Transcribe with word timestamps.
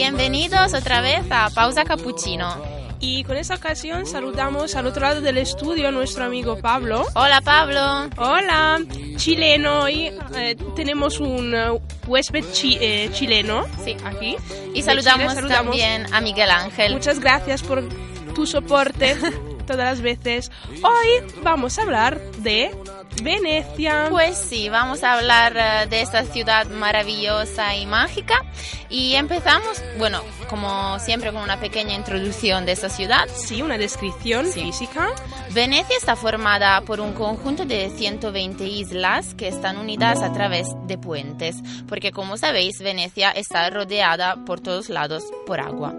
bienvenidos 0.00 0.74
otra 0.74 1.00
vez 1.00 1.22
a 1.30 1.48
Pausa 1.48 1.84
Cappuccino. 1.84 2.54
Y 3.00 3.24
con 3.24 3.38
esta 3.38 3.54
ocasión 3.54 4.04
saludamos 4.04 4.74
al 4.76 4.86
otro 4.86 5.00
lado 5.00 5.22
del 5.22 5.38
estudio 5.38 5.88
a 5.88 5.90
nuestro 5.90 6.24
amigo 6.24 6.58
Pablo. 6.58 7.06
Hola 7.14 7.40
Pablo. 7.40 8.10
Hola, 8.18 8.78
chileno. 9.16 9.84
Hoy 9.84 10.12
eh, 10.36 10.54
tenemos 10.74 11.18
un 11.18 11.54
eh, 11.54 11.68
huésped 12.06 12.44
chi- 12.52 12.76
eh, 12.78 13.08
chileno 13.14 13.64
Sí. 13.82 13.96
aquí. 14.04 14.36
Y 14.74 14.82
saludamos, 14.82 15.28
Chile 15.28 15.34
saludamos. 15.34 15.64
también 15.70 16.12
a 16.12 16.20
Miguel 16.20 16.50
Ángel. 16.50 16.92
Muchas 16.92 17.18
gracias 17.18 17.62
por 17.62 17.82
tu 18.34 18.46
soporte 18.46 19.16
todas 19.66 19.78
las 19.96 20.02
veces. 20.02 20.50
Hoy 20.82 21.26
vamos 21.42 21.78
a 21.78 21.82
hablar 21.82 22.20
de 22.40 22.70
Venecia. 23.22 24.06
Pues 24.10 24.36
sí, 24.36 24.68
vamos 24.68 25.02
a 25.02 25.14
hablar 25.14 25.54
eh, 25.56 25.86
de 25.88 26.00
esta 26.02 26.24
ciudad 26.24 26.66
maravillosa 26.68 27.74
y 27.76 27.86
mágica. 27.86 28.34
Y 28.88 29.14
empezamos, 29.14 29.82
bueno, 29.98 30.20
como 30.48 30.98
siempre, 31.00 31.32
con 31.32 31.42
una 31.42 31.58
pequeña 31.58 31.94
introducción 31.94 32.64
de 32.66 32.72
esta 32.72 32.88
ciudad. 32.88 33.26
Sí, 33.34 33.62
una 33.62 33.78
descripción 33.78 34.46
Sí. 34.46 34.60
física. 34.60 35.08
Venecia 35.50 35.96
está 35.96 36.14
formada 36.14 36.80
por 36.82 37.00
un 37.00 37.12
conjunto 37.14 37.64
de 37.64 37.90
120 37.90 38.64
islas 38.64 39.34
que 39.34 39.48
están 39.48 39.78
unidas 39.78 40.22
a 40.22 40.32
través 40.32 40.68
de 40.86 40.98
puentes, 40.98 41.56
porque 41.88 42.12
como 42.12 42.36
sabéis, 42.36 42.78
Venecia 42.80 43.30
está 43.30 43.70
rodeada 43.70 44.36
por 44.44 44.60
todos 44.60 44.88
lados 44.88 45.24
por 45.46 45.58
agua. 45.60 45.94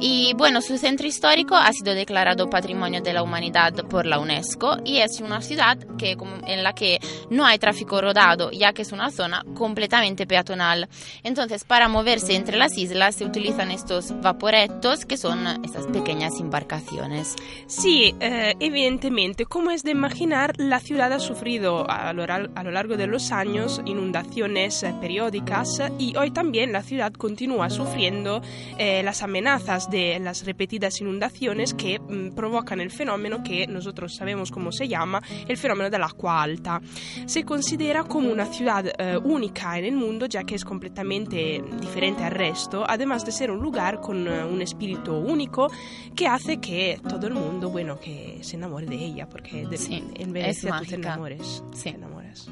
Y 0.00 0.32
bueno, 0.34 0.62
su 0.62 0.78
centro 0.78 1.06
histórico 1.06 1.54
ha 1.54 1.72
sido 1.72 1.94
declarado 1.94 2.48
Patrimonio 2.50 3.02
de 3.02 3.12
la 3.12 3.22
Humanidad 3.22 3.72
por 3.88 4.06
la 4.06 4.18
UNESCO 4.18 4.78
y 4.84 4.98
es 4.98 5.20
una 5.20 5.42
ciudad 5.42 5.76
que, 5.98 6.16
como- 6.16 6.44
en 6.46 6.61
la 6.62 6.74
que 6.74 6.98
no 7.30 7.44
hay 7.44 7.58
tráfico 7.58 8.00
rodado, 8.00 8.50
ya 8.50 8.72
que 8.72 8.82
es 8.82 8.92
una 8.92 9.10
zona 9.10 9.44
completamente 9.54 10.26
peatonal. 10.26 10.88
Entonces, 11.22 11.64
para 11.64 11.88
moverse 11.88 12.34
entre 12.34 12.56
las 12.56 12.76
islas 12.76 13.16
se 13.16 13.24
utilizan 13.24 13.70
estos 13.70 14.20
vaporetos, 14.20 15.04
que 15.04 15.16
son 15.16 15.46
estas 15.64 15.86
pequeñas 15.86 16.38
embarcaciones. 16.40 17.34
Sí, 17.66 18.14
eh, 18.20 18.54
evidentemente, 18.60 19.46
como 19.46 19.70
es 19.70 19.82
de 19.82 19.90
imaginar, 19.90 20.54
la 20.58 20.80
ciudad 20.80 21.12
ha 21.12 21.20
sufrido 21.20 21.88
a 21.88 22.12
lo, 22.12 22.24
a 22.24 22.62
lo 22.62 22.70
largo 22.70 22.96
de 22.96 23.06
los 23.06 23.32
años 23.32 23.80
inundaciones 23.84 24.82
eh, 24.82 24.94
periódicas 25.00 25.82
y 25.98 26.16
hoy 26.16 26.30
también 26.30 26.72
la 26.72 26.82
ciudad 26.82 27.12
continúa 27.12 27.70
sufriendo 27.70 28.42
eh, 28.78 29.02
las 29.02 29.22
amenazas 29.22 29.90
de 29.90 30.18
las 30.20 30.44
repetidas 30.44 31.00
inundaciones 31.00 31.74
que 31.74 31.98
mm, 31.98 32.34
provocan 32.34 32.80
el 32.80 32.90
fenómeno 32.90 33.42
que 33.42 33.66
nosotros 33.66 34.14
sabemos 34.14 34.50
cómo 34.50 34.72
se 34.72 34.88
llama, 34.88 35.22
el 35.48 35.56
fenómeno 35.56 35.90
del 35.90 36.02
agua 36.02 36.42
alta. 36.52 36.80
Se 37.26 37.44
considera 37.44 38.04
como 38.04 38.30
una 38.30 38.46
ciudad 38.46 38.84
eh, 38.98 39.16
única 39.22 39.78
en 39.78 39.84
el 39.86 39.96
mundo 39.96 40.26
ya 40.26 40.44
que 40.44 40.54
es 40.54 40.64
completamente 40.64 41.62
diferente 41.80 42.22
al 42.24 42.32
resto, 42.32 42.84
además 42.86 43.24
de 43.24 43.32
ser 43.32 43.50
un 43.50 43.60
lugar 43.60 44.00
con 44.00 44.26
eh, 44.28 44.44
un 44.44 44.60
espíritu 44.62 45.14
único 45.14 45.70
que 46.14 46.26
hace 46.26 46.58
que 46.58 47.00
todo 47.08 47.26
el 47.26 47.34
mundo, 47.34 47.70
bueno, 47.70 47.98
que 47.98 48.38
se 48.42 48.56
enamore 48.56 48.86
de 48.86 48.96
ella, 48.96 49.28
porque 49.28 49.66
de- 49.66 49.76
Sí, 49.78 50.02
en 50.16 50.32
Venecia 50.32 50.78
tú 50.78 50.84
te 50.84 50.94
enamores. 50.96 51.62
Sí. 51.72 51.90
Te 51.90 51.96
enamoras. 51.96 52.48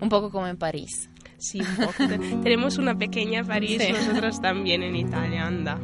Un 0.00 0.08
poco 0.08 0.30
como 0.30 0.46
en 0.46 0.56
París. 0.56 1.08
Sí, 1.38 1.60
un 1.60 1.76
poco. 1.86 2.06
Te- 2.08 2.18
Tenemos 2.42 2.78
una 2.78 2.96
pequeña 2.98 3.44
París, 3.44 3.80
Sí. 3.84 3.92
nosotros 3.92 4.40
también 4.40 4.82
en 4.82 4.96
Italia, 4.96 5.46
anda. 5.46 5.78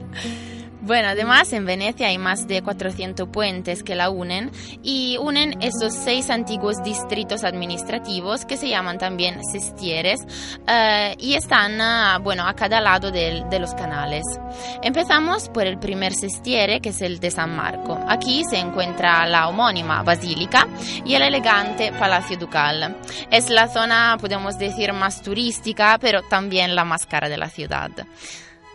Bueno, 0.87 1.09
además 1.09 1.51
en 1.55 1.65
Venecia 1.65 2.09
hay 2.09 2.19
más 2.19 2.47
de 2.47 2.61
400 2.61 3.27
puentes 3.31 3.83
que 3.83 3.95
la 3.95 4.11
unen 4.11 4.51
y 4.83 5.17
unen 5.19 5.57
estos 5.63 5.95
seis 5.95 6.29
antiguos 6.29 6.83
distritos 6.85 7.43
administrativos 7.43 8.45
que 8.45 8.59
se 8.59 8.69
llaman 8.69 8.99
también 8.99 9.43
sestieres 9.51 10.21
eh, 10.69 11.15
y 11.19 11.37
están, 11.37 11.81
ah, 11.81 12.19
bueno, 12.23 12.47
a 12.47 12.53
cada 12.55 12.83
lado 12.83 13.11
del- 13.11 13.49
de 13.49 13.61
los 13.61 13.73
canales. 13.75 14.25
Empezamos 14.83 15.49
por 15.49 15.67
el 15.67 15.79
primer 15.79 16.13
sestiere, 16.13 16.81
que 16.83 16.91
es 16.91 17.01
el 17.01 17.19
de 17.19 17.31
San 17.31 17.57
Marco. 17.57 17.99
Aquí 18.07 18.43
se 18.45 18.59
encuentra 18.59 19.27
la 19.27 19.49
homónima 19.49 20.03
basílica 20.03 20.69
y 21.07 21.15
el 21.15 21.23
elegante 21.23 21.93
Palacio 21.93 22.37
Ducal. 22.37 22.95
Es 23.31 23.49
la 23.49 23.69
zona, 23.69 24.19
podemos 24.21 24.59
decir, 24.59 24.93
más 24.93 25.23
turística, 25.23 25.97
pero 25.99 26.21
también 26.23 26.75
la 26.75 26.85
más 26.85 27.07
cara 27.07 27.31
de 27.31 27.39
la 27.39 27.49
ciudad. 27.49 27.91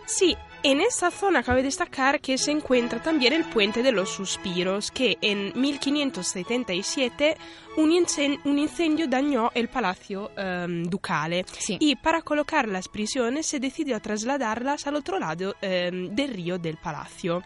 Sí, 0.06 0.36
en 0.62 0.80
esta 0.80 1.10
zona 1.10 1.42
cabe 1.42 1.62
destacar 1.62 2.20
que 2.20 2.36
se 2.38 2.50
encuentra 2.50 3.02
también 3.02 3.32
el 3.32 3.44
Puente 3.44 3.82
de 3.82 3.92
los 3.92 4.10
Suspiros, 4.10 4.90
que 4.90 5.16
en 5.20 5.52
1577 5.58 7.36
un, 7.76 7.90
incen- 7.90 8.40
un 8.44 8.58
incendio 8.58 9.06
dañó 9.08 9.50
el 9.54 9.68
Palacio 9.68 10.30
em, 10.36 10.84
Ducale. 10.84 11.44
Sí. 11.58 11.76
Y 11.80 11.96
para 11.96 12.22
colocar 12.22 12.68
las 12.68 12.88
prisiones 12.88 13.46
se 13.46 13.60
decidió 13.60 14.00
trasladarlas 14.00 14.86
al 14.86 14.96
otro 14.96 15.18
lado 15.18 15.54
em, 15.62 16.14
del 16.14 16.34
río 16.34 16.58
del 16.58 16.76
palacio. 16.76 17.42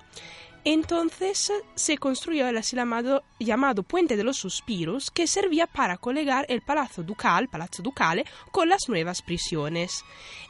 Entonces 0.64 1.52
se 1.74 1.98
construyó 1.98 2.48
el 2.48 2.56
así 2.56 2.74
llamado, 2.74 3.22
llamado 3.38 3.82
Puente 3.82 4.16
de 4.16 4.24
los 4.24 4.38
Suspiros, 4.38 5.10
que 5.10 5.26
servía 5.26 5.66
para 5.66 5.98
colegar 5.98 6.46
el 6.48 6.62
Palazzo 6.62 7.02
Ducal, 7.02 7.48
Palazzo 7.48 7.82
Ducale, 7.82 8.24
con 8.50 8.68
las 8.68 8.88
nuevas 8.88 9.20
prisiones. 9.20 10.04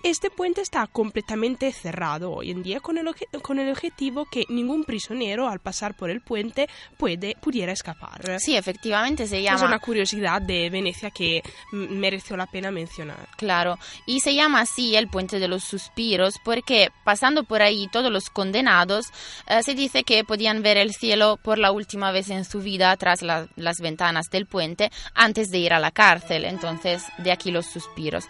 Este 0.04 0.30
puente 0.30 0.60
está 0.60 0.86
completamente 0.86 1.72
cerrado 1.72 2.30
hoy 2.30 2.50
en 2.50 2.62
día 2.62 2.78
con 2.78 2.98
el, 2.98 3.08
con 3.42 3.58
el 3.58 3.70
objetivo 3.70 4.26
que 4.26 4.44
ningún 4.48 4.84
prisionero 4.84 5.48
al 5.48 5.58
pasar 5.58 5.94
por 5.94 6.10
el 6.10 6.20
puente 6.20 6.68
puede, 6.96 7.36
pudiera 7.40 7.72
escapar. 7.72 8.38
Sí, 8.38 8.56
efectivamente 8.56 9.26
se 9.26 9.38
Es 9.38 9.44
llama 9.44 9.66
una 9.66 9.78
curiosidad 9.78 10.40
de 10.40 10.70
Venecia 10.70 11.10
que 11.10 11.42
mm, 11.72 11.76
mereció 11.94 12.36
la 12.36 12.46
pena 12.46 12.70
mencionar. 12.70 13.28
Claro, 13.36 13.78
y 14.06 14.20
se 14.20 14.34
llama 14.34 14.60
así 14.60 14.94
el 14.94 15.08
puente 15.08 15.40
de 15.40 15.48
los 15.48 15.64
suspiros 15.64 16.34
porque 16.44 16.90
pasando 17.02 17.44
por 17.44 17.62
ahí 17.62 17.88
todos 17.88 18.12
los 18.12 18.30
condenados 18.30 19.06
eh, 19.48 19.62
se 19.62 19.74
dice 19.74 20.03
que 20.04 20.24
podían 20.24 20.62
ver 20.62 20.76
el 20.76 20.92
cielo 20.92 21.38
por 21.42 21.58
la 21.58 21.72
última 21.72 22.12
vez 22.12 22.30
en 22.30 22.44
su 22.44 22.60
vida 22.60 22.96
tras 22.96 23.22
la- 23.22 23.48
las 23.56 23.78
ventanas 23.80 24.26
del 24.30 24.46
puente 24.46 24.90
antes 25.14 25.50
de 25.50 25.58
ir 25.58 25.72
a 25.72 25.78
la 25.78 25.90
cárcel, 25.90 26.44
entonces 26.44 27.02
de 27.18 27.32
aquí 27.32 27.50
los 27.50 27.66
suspiros. 27.66 28.24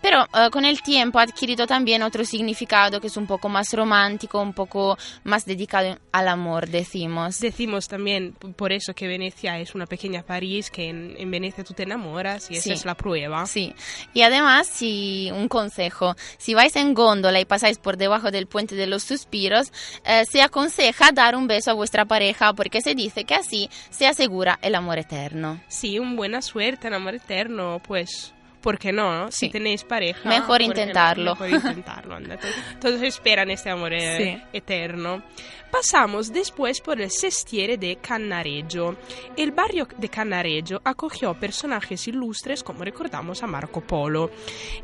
Pero 0.00 0.22
eh, 0.22 0.50
con 0.50 0.64
el 0.64 0.82
tiempo 0.82 1.18
ha 1.18 1.22
adquirido 1.22 1.66
también 1.66 2.02
otro 2.02 2.24
significado 2.24 3.00
que 3.00 3.08
es 3.08 3.16
un 3.16 3.26
poco 3.26 3.48
más 3.48 3.72
romántico, 3.72 4.40
un 4.40 4.52
poco 4.52 4.96
más 5.24 5.44
dedicado 5.44 5.98
al 6.12 6.28
amor, 6.28 6.68
decimos. 6.68 7.40
Decimos 7.40 7.88
también 7.88 8.32
por 8.32 8.72
eso 8.72 8.94
que 8.94 9.06
Venecia 9.06 9.58
es 9.58 9.74
una 9.74 9.86
pequeña 9.86 10.22
París, 10.22 10.70
que 10.70 10.88
en, 10.88 11.14
en 11.18 11.30
Venecia 11.30 11.64
tú 11.64 11.74
te 11.74 11.82
enamoras 11.82 12.50
y 12.50 12.56
esa 12.56 12.72
es 12.72 12.84
la 12.84 12.94
prueba. 12.94 13.44
Sí, 13.46 13.74
y 14.14 14.22
además, 14.22 14.66
si, 14.66 15.30
un 15.32 15.48
consejo, 15.48 16.14
si 16.38 16.54
vais 16.54 16.74
en 16.76 16.94
góndola 16.94 17.40
y 17.40 17.44
pasáis 17.44 17.78
por 17.78 17.96
debajo 17.96 18.30
del 18.30 18.46
puente 18.46 18.74
de 18.74 18.86
los 18.86 19.02
suspiros, 19.02 19.72
eh, 20.04 20.24
se 20.30 20.42
aconseja 20.42 21.12
dar 21.12 21.36
un 21.36 21.46
beso 21.46 21.70
a 21.70 21.74
vuestra 21.74 22.04
pareja 22.04 22.52
porque 22.52 22.80
se 22.80 22.94
dice 22.94 23.24
que 23.24 23.34
así 23.34 23.68
se 23.90 24.06
asegura 24.06 24.58
el 24.62 24.74
amor 24.74 24.98
eterno. 24.98 25.60
Sí, 25.68 25.98
un 25.98 26.16
buena 26.16 26.42
suerte, 26.42 26.88
un 26.88 26.94
amor 26.94 27.14
eterno, 27.14 27.80
pues... 27.86 28.34
¿Por 28.68 28.78
qué 28.78 28.92
no? 28.92 29.24
no? 29.24 29.32
Si 29.32 29.46
Sí. 29.46 29.50
tenéis 29.50 29.82
pareja. 29.82 30.28
Mejor 30.28 30.60
intentarlo. 30.60 31.32
Mejor 31.36 31.48
intentarlo. 31.48 32.16
anda. 32.16 32.36
Todos, 32.36 32.54
todos 32.82 33.00
esperan 33.02 33.50
este 33.50 33.70
amor 33.70 33.94
eh, 33.94 34.16
Sí. 34.42 34.42
eterno. 34.52 35.22
Pasamos 35.70 36.30
después 36.32 36.80
por 36.82 37.00
el 37.00 37.10
sestiere 37.10 37.78
de 37.78 37.96
Cannareggio. 37.96 38.96
El 39.36 39.52
barrio 39.52 39.88
de 39.96 40.08
Cannareggio 40.10 40.80
acogió 40.84 41.32
personajes 41.32 42.08
ilustres 42.08 42.62
como 42.62 42.84
recordamos 42.84 43.42
a 43.42 43.46
Marco 43.46 43.80
Polo. 43.80 44.30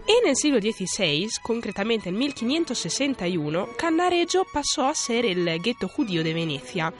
En 0.07 0.29
el 0.29 0.37
siglo 0.37 0.61
XVI, 0.61 1.29
concretamente 1.43 2.09
en 2.09 2.17
1561, 2.19 3.69
Cannareggio 3.79 4.47
pasó 4.53 4.87
a 4.87 4.95
ser 4.95 5.27
el 5.27 5.59
gueto 5.63 5.89
judío 5.89 6.23
de 6.25 6.33
Venecia. 6.35 6.93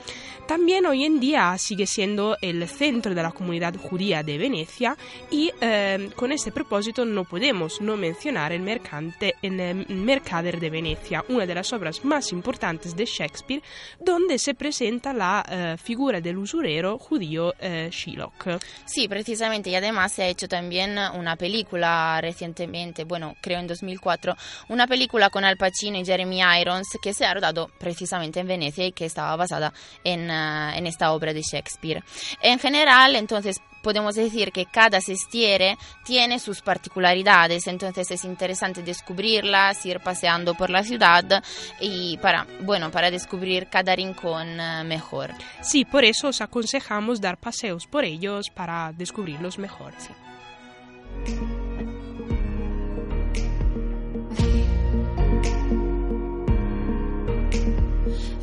También 0.47 0.85
hoy 0.85 1.05
en 1.05 1.21
día 1.21 1.57
sigue 1.57 1.87
siendo 1.87 2.37
el 2.43 2.69
centro 2.69 3.15
de 3.15 3.23
la 3.23 3.33
comunidad 3.33 3.75
judía 3.77 4.23
de 4.23 4.37
Venecia 4.37 4.95
y 5.31 5.51
eh, 5.61 6.11
con 6.17 6.33
este 6.33 6.53
propósito 6.53 6.74
no 7.05 7.25
podemos 7.25 7.81
no 7.81 7.97
mencionar 7.97 8.53
el, 8.53 8.61
mercante, 8.61 9.35
el 9.43 9.61
eh, 9.61 9.75
Mercader 9.75 10.59
de 10.59 10.71
Venecia, 10.71 11.25
una 11.29 11.47
de 11.47 11.55
las 11.55 11.73
obras 11.73 12.05
más 12.05 12.33
importantes 12.33 12.97
de 12.97 13.05
Shakespeare, 13.05 13.63
donde 14.01 14.39
se 14.39 14.55
presenta 14.55 15.13
la 15.13 15.45
eh, 15.49 15.77
figura 15.81 16.21
del 16.21 16.37
usurero 16.37 16.99
judío 16.99 17.55
eh, 17.61 17.91
Shylock. 17.93 18.59
Sí, 18.85 19.07
precisamente, 19.07 19.71
y 19.71 19.77
además 19.77 20.13
se 20.13 20.25
ha 20.25 20.27
hecho 20.27 20.49
también 20.49 20.99
una 21.15 21.37
película 21.37 22.19
recientemente, 22.21 23.05
bueno, 23.05 23.37
creo 23.41 23.61
en 23.61 23.69
2004, 23.69 24.37
una 24.69 24.89
película 24.89 25.31
con 25.31 25.45
Al 25.45 25.57
Pacino 25.57 25.99
y 25.99 26.05
Jeremy 26.05 26.41
Irons 26.61 26.89
que 27.01 27.15
se 27.15 27.25
ha 27.25 27.35
rodado 27.35 27.71
precisamente 27.79 28.41
en 28.41 28.49
Venecia 28.49 28.85
y 28.85 28.93
que 28.93 29.05
estaba 29.05 29.37
basada 29.37 29.73
en, 30.03 30.29
eh, 30.29 30.77
en 30.77 30.87
esta 30.89 31.13
obra 31.13 31.33
de 31.33 31.43
Shakespeare. 31.43 32.03
En 32.43 32.59
general, 32.59 33.15
entonces, 33.15 33.61
podemos 33.85 34.17
decir 34.17 34.51
que 34.51 34.67
cada 34.67 35.01
sestiere 35.01 35.79
tiene 36.05 36.41
sus 36.41 36.63
particularidades, 36.63 37.69
entonces 37.69 38.11
es 38.11 38.25
interesante 38.25 38.83
descubrirlas, 38.83 39.85
ir 39.87 40.01
paseando 40.01 40.55
por 40.55 40.71
la 40.71 40.83
ciudad 40.83 41.45
y 41.81 42.17
para, 42.19 42.47
bueno, 42.63 42.91
para 42.91 43.11
descubrir 43.11 43.69
cada 43.69 43.95
rincón 43.95 44.59
eh, 44.59 44.83
mejor. 44.85 45.31
Sí, 45.63 45.85
por 45.85 46.05
eso 46.05 46.29
os 46.29 46.41
aconsejamos 46.41 47.21
dar 47.21 47.37
paseos 47.37 47.87
por 47.87 48.05
ellos 48.05 48.51
para 48.51 48.93
descubrirlos 48.93 49.59
mejor. 49.59 49.93
Sí. 49.99 50.13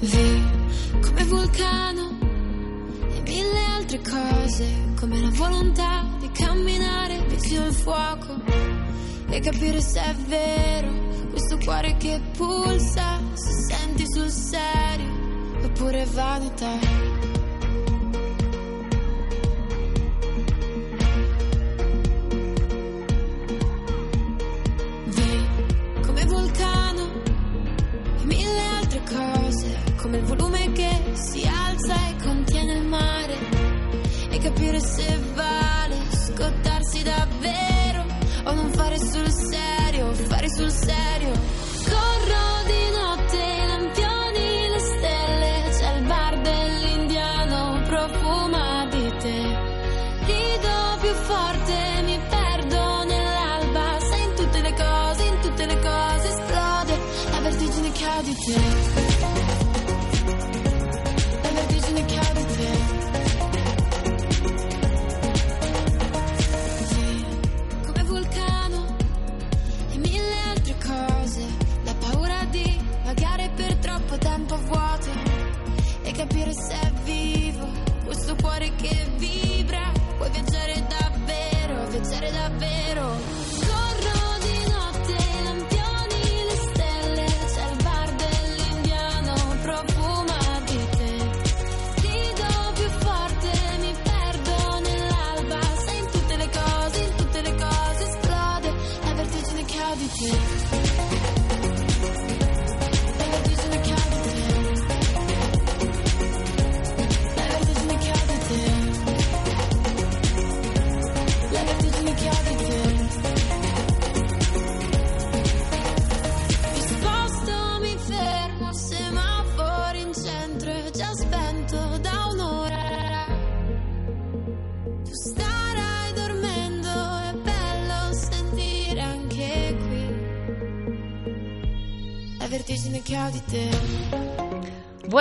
Vi 0.01 0.43
come 1.01 1.23
vulcano 1.25 2.20
altre 3.91 4.09
cose, 4.09 4.93
come 4.97 5.19
la 5.19 5.29
volontà 5.31 6.07
di 6.17 6.29
camminare 6.31 7.25
vicino 7.27 7.65
al 7.65 7.73
fuoco 7.73 8.39
e 9.29 9.39
capire 9.41 9.81
se 9.81 10.01
è 10.01 10.15
vero 10.27 10.93
questo 11.29 11.57
cuore 11.57 11.97
che 11.97 12.21
pulsa, 12.37 13.19
se 13.33 13.51
senti 13.67 14.05
sul 14.07 14.29
serio 14.29 15.09
oppure 15.63 16.05
vanità. 16.05 16.79
Vi, 25.05 25.47
come 26.05 26.25
vulcano 26.25 27.09
e 28.21 28.25
mille 28.25 28.61
altre 28.79 29.01
cose, 29.03 29.83
come 29.97 30.17
il 30.17 30.23
volume 30.23 30.71
che 30.71 31.01
si 31.13 31.43
alza 31.45 31.93
e 31.93 32.20
capire 34.53 34.79
se 34.79 35.19
vale 35.33 35.95
scottarsi 36.09 37.03
davvero 37.03 38.05
o 38.43 38.53
non 38.53 38.71
fare 38.71 38.97
sul 38.99 39.29
serio, 39.29 40.13
fare 40.13 40.49
sul 40.49 40.69
serio. 40.69 41.60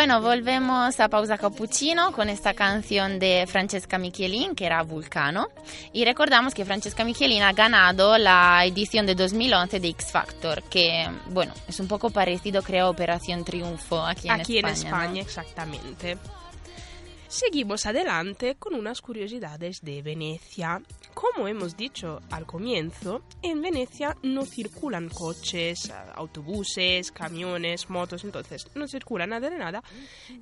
Bueno, 0.01 0.23
volvemos 0.23 0.99
a 0.99 1.11
Pausa 1.11 1.37
Cappuccino 1.37 2.11
con 2.13 2.31
esta 2.31 2.55
canción 2.55 3.19
de 3.19 3.45
Francesca 3.47 3.99
Michelin, 3.99 4.55
que 4.55 4.65
era 4.65 4.83
Vulcano. 4.83 5.49
Y 5.93 6.07
recordamos 6.07 6.55
que 6.55 6.65
Francesca 6.65 7.05
Michelin 7.05 7.43
ha 7.43 7.53
ganado 7.53 8.17
la 8.17 8.65
edición 8.65 9.05
de 9.05 9.15
2011 9.15 9.79
de 9.79 9.89
X 9.89 10.07
Factor, 10.11 10.63
que, 10.63 11.07
bueno, 11.27 11.53
es 11.69 11.79
un 11.81 11.87
poco 11.87 12.09
parecido, 12.09 12.63
creo, 12.63 12.87
a 12.87 12.89
Operación 12.89 13.45
Triunfo 13.45 14.03
aquí 14.03 14.29
en 14.29 14.41
Aquí 14.41 14.57
en 14.57 14.69
España. 14.69 14.91
¿no? 14.91 15.03
España, 15.03 15.21
exactamente. 15.21 16.17
Seguimos 17.31 17.87
adelante 17.87 18.57
con 18.57 18.75
unas 18.75 19.01
curiosidades 19.01 19.83
de 19.83 20.03
Venecia. 20.03 20.83
Como 21.15 21.47
hemos 21.47 21.77
dicho 21.77 22.21
al 22.29 22.45
comienzo, 22.45 23.23
en 23.41 23.63
Venecia 23.63 24.17
no 24.25 24.45
circulan 24.45 25.09
coches, 25.09 25.93
autobuses, 26.17 27.13
camiones, 27.13 27.89
motos, 27.89 28.25
entonces 28.25 28.67
no 28.75 28.89
circula 28.89 29.29
nada 29.29 29.49
de 29.49 29.59
nada, 29.59 29.81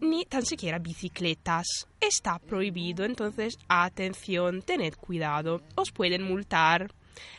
ni 0.00 0.24
tan 0.24 0.46
siquiera 0.46 0.78
bicicletas. 0.78 1.66
Está 2.00 2.38
prohibido, 2.38 3.04
entonces 3.04 3.58
atención, 3.68 4.62
tened 4.62 4.94
cuidado, 4.94 5.60
os 5.74 5.92
pueden 5.92 6.22
multar. 6.22 6.90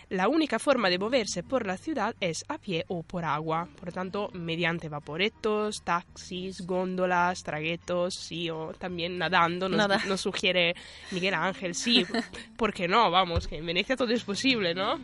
La 0.09 0.27
única 0.27 0.57
forma 0.57 0.89
de 0.89 0.97
moverse 0.97 1.43
por 1.43 1.67
la 1.67 1.77
ciudad 1.77 2.15
es 2.19 2.43
a 2.47 2.57
pie 2.57 2.85
o 2.87 3.03
por 3.03 3.25
agua, 3.25 3.67
por 3.77 3.89
lo 3.89 3.91
tanto, 3.91 4.29
mediante 4.33 4.89
vaporetos, 4.89 5.83
taxis, 5.83 6.65
góndolas, 6.65 7.43
traguetos, 7.43 8.15
sí, 8.15 8.49
o 8.49 8.73
también 8.77 9.17
nadando, 9.17 9.69
nos, 9.69 9.77
Nada. 9.77 10.01
nos 10.07 10.21
sugiere 10.21 10.75
Miguel 11.11 11.35
Ángel, 11.35 11.75
sí, 11.75 12.05
¿por 12.57 12.73
qué 12.73 12.87
no? 12.87 13.11
Vamos, 13.11 13.47
que 13.47 13.57
en 13.57 13.65
Venecia 13.65 13.95
todo 13.95 14.11
es 14.11 14.23
posible, 14.23 14.73
¿no? 14.73 14.99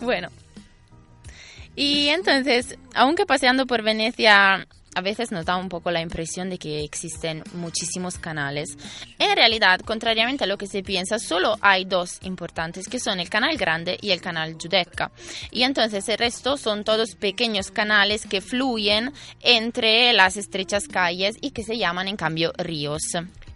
Bueno. 0.00 0.28
Y 1.76 2.08
entonces, 2.08 2.78
aunque 2.94 3.26
paseando 3.26 3.66
por 3.66 3.82
Venecia 3.82 4.66
a 4.94 5.00
veces 5.00 5.32
nos 5.32 5.44
da 5.44 5.56
un 5.56 5.68
poco 5.68 5.90
la 5.90 6.00
impresión 6.00 6.50
de 6.50 6.58
que 6.58 6.84
existen 6.84 7.42
muchísimos 7.54 8.18
canales, 8.18 8.76
en 9.18 9.36
realidad, 9.36 9.80
contrariamente 9.80 10.44
a 10.44 10.46
lo 10.46 10.58
que 10.58 10.66
se 10.66 10.82
piensa, 10.82 11.18
solo 11.18 11.56
hay 11.60 11.84
dos 11.84 12.18
importantes, 12.22 12.88
que 12.88 12.98
son 12.98 13.20
el 13.20 13.28
canal 13.28 13.56
grande 13.56 13.98
y 14.00 14.10
el 14.10 14.20
canal 14.20 14.56
Giudecca. 14.58 15.10
Y 15.50 15.62
entonces 15.62 16.08
el 16.08 16.18
resto 16.18 16.56
son 16.56 16.84
todos 16.84 17.14
pequeños 17.14 17.70
canales 17.70 18.26
que 18.26 18.40
fluyen 18.40 19.12
entre 19.40 20.12
las 20.12 20.36
estrechas 20.36 20.88
calles 20.88 21.36
y 21.40 21.50
que 21.50 21.62
se 21.62 21.78
llaman 21.78 22.08
en 22.08 22.16
cambio 22.16 22.52
ríos. 22.56 23.02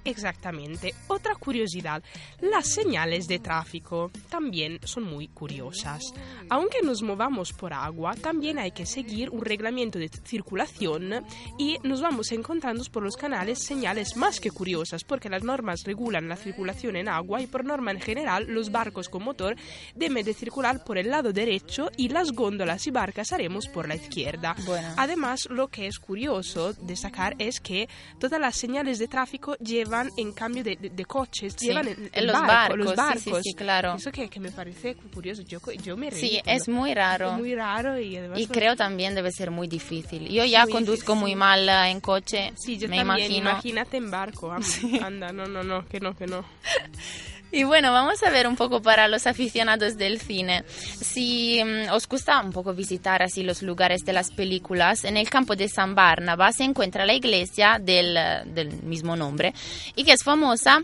Exactamente. 0.09 0.95
Otra 1.09 1.35
curiosidad, 1.35 2.03
las 2.41 2.67
señales 2.69 3.29
de 3.29 3.41
tráfico 3.41 4.11
también 4.31 4.81
son 4.85 5.05
muy 5.05 5.29
curiosas. 5.29 6.03
Aunque 6.49 6.81
nos 6.83 7.03
movamos 7.03 7.53
por 7.53 7.75
agua, 7.75 8.15
también 8.15 8.59
hay 8.59 8.71
que 8.71 8.87
seguir 8.87 9.29
un 9.29 9.43
reglamento 9.43 9.99
de 9.99 10.09
circulación 10.09 11.27
y 11.59 11.77
nos 11.83 12.01
vamos 12.01 12.33
encontrando 12.33 12.83
por 12.91 13.03
los 13.03 13.17
canales 13.17 13.63
señales 13.63 14.17
más 14.17 14.41
que 14.41 14.51
curiosas, 14.51 15.05
porque 15.05 15.29
las 15.29 15.43
normas 15.43 15.83
regulan 15.85 16.29
la 16.29 16.37
circulación 16.37 16.97
en 16.97 17.09
agua 17.09 17.43
y 17.43 17.47
por 17.47 17.65
norma 17.65 17.91
en 17.91 18.01
general 18.01 18.47
los 18.49 18.73
barcos 18.73 19.09
con 19.09 19.25
motor 19.25 19.57
deben 19.95 20.25
de 20.25 20.33
circular 20.33 20.85
por 20.85 20.97
el 20.97 21.11
lado 21.11 21.33
derecho 21.33 21.91
y 21.97 22.09
las 22.09 22.33
góndolas 22.33 22.87
y 22.87 22.91
barcas 22.91 23.33
haremos 23.33 23.69
por 23.69 23.89
la 23.89 23.97
izquierda. 23.97 24.57
Bueno. 24.65 24.89
Además, 24.97 25.49
lo 25.51 25.69
que 25.69 25.87
es 25.87 25.99
curioso 25.99 26.73
destacar 26.73 27.35
es 27.39 27.61
que 27.61 27.89
todas 28.19 28.41
las 28.41 28.57
señales 28.57 28.99
de 28.99 29.09
tráfico 29.09 29.57
llevan 29.57 29.98
en 30.17 30.33
cambio 30.33 30.63
de, 30.65 30.77
de- 30.77 30.91
de 30.91 31.05
coches, 31.05 31.55
Sí, 31.59 31.67
llevan 31.69 31.89
el 32.13 32.27
los 32.27 32.33
barco, 32.41 32.77
los 32.77 32.95
barcos, 32.97 33.23
sí, 33.23 33.31
barcos. 33.31 33.43
sí, 33.45 33.51
sí, 33.51 33.55
claro. 33.57 33.95
Eso 33.97 34.11
que, 34.13 34.29
que 34.29 34.41
me 34.41 34.51
parece 34.51 34.95
curioso. 34.95 35.43
Yo, 35.43 35.59
yo 35.83 35.97
me 35.97 36.11
reí. 36.11 36.21
Sí, 36.21 36.41
es 36.45 36.69
muy 36.69 36.95
raro. 36.95 37.33
muy 37.33 37.55
raro 37.55 37.99
y 37.99 38.17
además... 38.17 38.39
Y 38.41 38.47
creo 38.47 38.77
también 38.77 39.15
debe 39.15 39.31
ser 39.33 39.51
muy 39.51 39.69
difícil. 39.69 40.29
Yo 40.29 40.45
ya 40.45 40.67
conduzco 40.67 41.13
difícil. 41.13 41.17
muy 41.21 41.35
mal 41.35 41.69
eh, 41.69 41.91
en 41.91 42.01
coche, 42.01 42.53
Sí, 42.57 42.79
yo 42.79 42.89
me 42.89 42.97
también. 42.99 43.27
imagino. 43.33 43.51
Imagínate 43.51 43.97
en 43.97 44.11
barco. 44.11 44.53
Anda, 45.03 45.33
no, 45.33 45.47
no, 45.47 45.63
no, 45.63 45.87
que 45.87 46.01
no, 46.01 46.15
que 46.17 46.27
no. 46.27 46.45
Y 47.51 47.65
bueno, 47.65 47.93
vamos 47.93 48.23
a 48.23 48.31
ver 48.31 48.47
un 48.47 48.57
poco 48.57 48.83
para 48.83 49.09
los 49.09 49.27
aficionados 49.27 49.97
del 49.97 50.21
cine. 50.21 50.65
Si 50.69 51.63
mm, 51.65 51.93
os 51.93 52.07
gusta 52.07 52.41
un 52.43 52.53
poco 52.53 52.75
visitar 52.75 53.23
así 53.23 53.43
los 53.43 53.63
lugares 53.63 54.05
de 54.05 54.13
las 54.13 54.31
películas, 54.31 55.05
en 55.05 55.17
el 55.17 55.31
campo 55.31 55.57
de 55.57 55.69
San 55.69 55.95
Barnaba 55.95 56.53
se 56.53 56.65
encuentra 56.65 57.07
la 57.07 57.15
iglesia 57.15 57.79
del, 57.81 58.17
eh, 58.17 58.43
del 58.47 58.83
mismo 58.83 59.17
nombre 59.17 59.55
y 59.97 60.05
que 60.05 60.13
es 60.13 60.23
famosa 60.23 60.83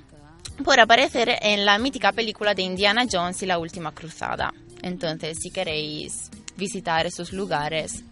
por 0.64 0.80
aparecer 0.80 1.36
en 1.42 1.66
la 1.66 1.78
mítica 1.78 2.12
película 2.12 2.54
de 2.54 2.62
Indiana 2.62 3.04
Jones 3.10 3.42
y 3.42 3.46
la 3.46 3.58
última 3.58 3.92
cruzada. 3.92 4.54
Entonces, 4.82 5.38
si 5.42 5.50
queréis 5.50 6.30
visitar 6.56 7.06
esos 7.06 7.32
lugares, 7.32 8.04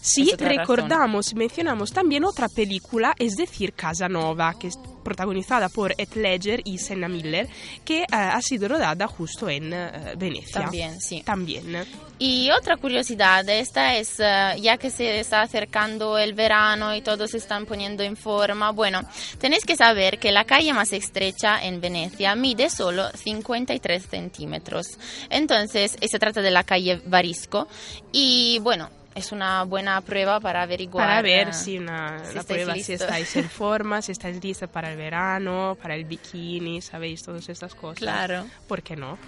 Sí, 0.00 0.32
recordamos 0.38 1.32
y 1.32 1.34
mencionamos 1.34 1.92
también 1.92 2.24
otra 2.24 2.48
película, 2.48 3.14
es 3.18 3.34
decir, 3.34 3.72
Casanova, 3.74 4.54
que 4.58 4.70
protagonizada 5.08 5.70
por 5.70 5.94
Heath 5.98 6.16
Ledger 6.16 6.60
y 6.64 6.76
Senna 6.76 7.08
Miller, 7.08 7.48
que 7.84 8.02
eh, 8.02 8.06
ha 8.10 8.40
sido 8.42 8.68
rodada 8.68 9.06
justo 9.08 9.48
en 9.48 9.72
eh, 9.72 10.14
Venecia. 10.16 10.62
También, 10.62 11.00
sí. 11.00 11.22
También. 11.22 11.86
Y 12.18 12.50
otra 12.50 12.76
curiosidad, 12.76 13.48
esta 13.48 13.96
es, 13.96 14.20
eh, 14.20 14.56
ya 14.60 14.76
que 14.76 14.90
se 14.90 15.20
está 15.20 15.40
acercando 15.40 16.18
el 16.18 16.34
verano 16.34 16.94
y 16.94 17.00
todos 17.00 17.30
se 17.30 17.38
están 17.38 17.64
poniendo 17.64 18.02
en 18.02 18.16
forma, 18.16 18.70
bueno, 18.72 19.00
tenéis 19.38 19.64
que 19.64 19.76
saber 19.76 20.18
que 20.18 20.30
la 20.30 20.44
calle 20.44 20.74
más 20.74 20.92
estrecha 20.92 21.64
en 21.64 21.80
Venecia 21.80 22.34
mide 22.34 22.68
solo 22.68 23.08
53 23.14 24.06
centímetros. 24.06 24.98
Entonces, 25.30 25.96
se 26.00 26.18
trata 26.18 26.42
de 26.42 26.50
la 26.50 26.64
calle 26.64 27.00
Varisco 27.06 27.66
y 28.12 28.58
bueno, 28.60 28.90
es 29.18 29.32
una 29.32 29.64
buena 29.64 30.00
prueba 30.00 30.40
para 30.40 30.62
averiguar. 30.62 31.06
Para 31.06 31.22
ver 31.22 31.48
eh, 31.48 31.52
si 31.52 31.78
una, 31.78 32.24
si 32.24 32.38
prueba 32.40 32.74
si 32.76 32.92
estáis 32.92 33.36
en 33.36 33.50
forma, 33.50 34.00
si 34.00 34.12
estáis 34.12 34.42
listos 34.42 34.70
para 34.70 34.90
el 34.90 34.96
verano, 34.96 35.76
para 35.80 35.94
el 35.94 36.04
bikini, 36.04 36.80
sabéis 36.80 37.22
todas 37.22 37.48
estas 37.48 37.74
cosas. 37.74 37.98
Claro. 37.98 38.46
¿Por 38.66 38.82
qué 38.82 38.96
no? 38.96 39.18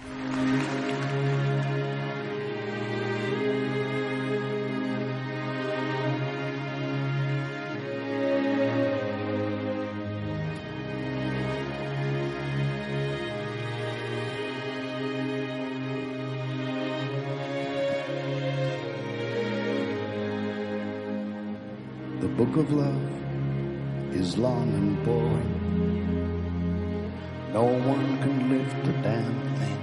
Damn 29.01 29.55
thing. 29.57 29.79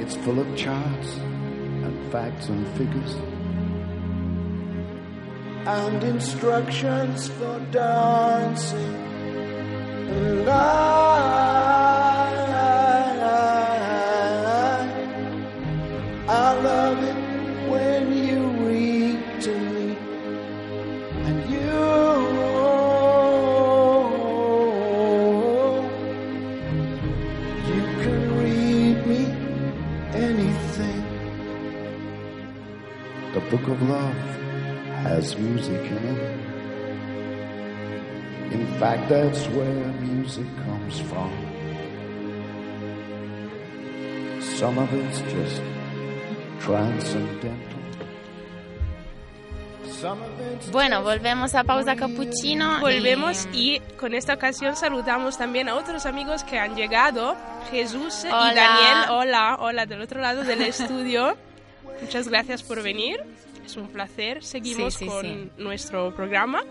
It's 0.00 0.16
full 0.16 0.38
of 0.38 0.56
charts 0.56 1.16
and 1.16 2.12
facts 2.12 2.48
and 2.48 2.66
figures 2.76 3.16
and 5.66 6.02
instructions 6.04 7.28
for 7.28 7.58
dancing. 7.72 8.94
And 10.08 10.48
I, 10.48 11.15
book 33.50 33.66
of 33.68 33.80
love 33.88 34.14
has 35.04 35.36
music 35.38 35.80
in 35.90 35.98
it 35.98 36.36
in 38.52 38.66
fact 38.78 39.08
that's 39.08 39.46
where 39.48 39.92
music 40.00 40.46
comes 40.64 41.00
from 41.00 41.30
some 44.58 44.78
of 44.78 44.92
it's 44.92 45.20
just 45.32 45.62
transcendental 46.60 47.80
some 49.84 50.20
of 50.22 50.40
it's 50.52 50.70
Bueno, 50.70 51.02
volvemos 51.02 51.54
a 51.54 51.64
pausa 51.64 51.96
cappuccino. 51.96 52.80
Volvemos 52.80 53.48
y- 53.52 53.76
y 53.76 53.80
con 53.96 54.12
esta 54.14 54.34
ocasión 54.34 54.76
saludamos 54.76 55.38
también 55.38 55.68
a 55.70 55.74
otros 55.74 56.04
amigos 56.04 56.44
que 56.44 56.58
han 56.58 56.74
llegado, 56.76 57.34
Jesús 57.70 58.24
Hola. 58.26 58.52
y 58.52 58.54
Daniel. 58.54 59.10
Hola, 59.10 59.56
hola 59.60 59.86
del 59.86 60.02
otro 60.02 60.20
lado 60.20 60.44
del 60.44 60.60
estudio. 60.62 61.36
Muchas 62.00 62.28
gracias 62.28 62.62
por 62.62 62.82
venir. 62.82 63.20
Es 63.64 63.76
un 63.76 63.88
placer. 63.88 64.44
Seguimos 64.44 64.94
Sí, 64.94 65.04
sí, 65.04 65.06
con 65.06 65.22
sí. 65.24 65.50
nuestro 65.58 66.14
programa. 66.14 66.62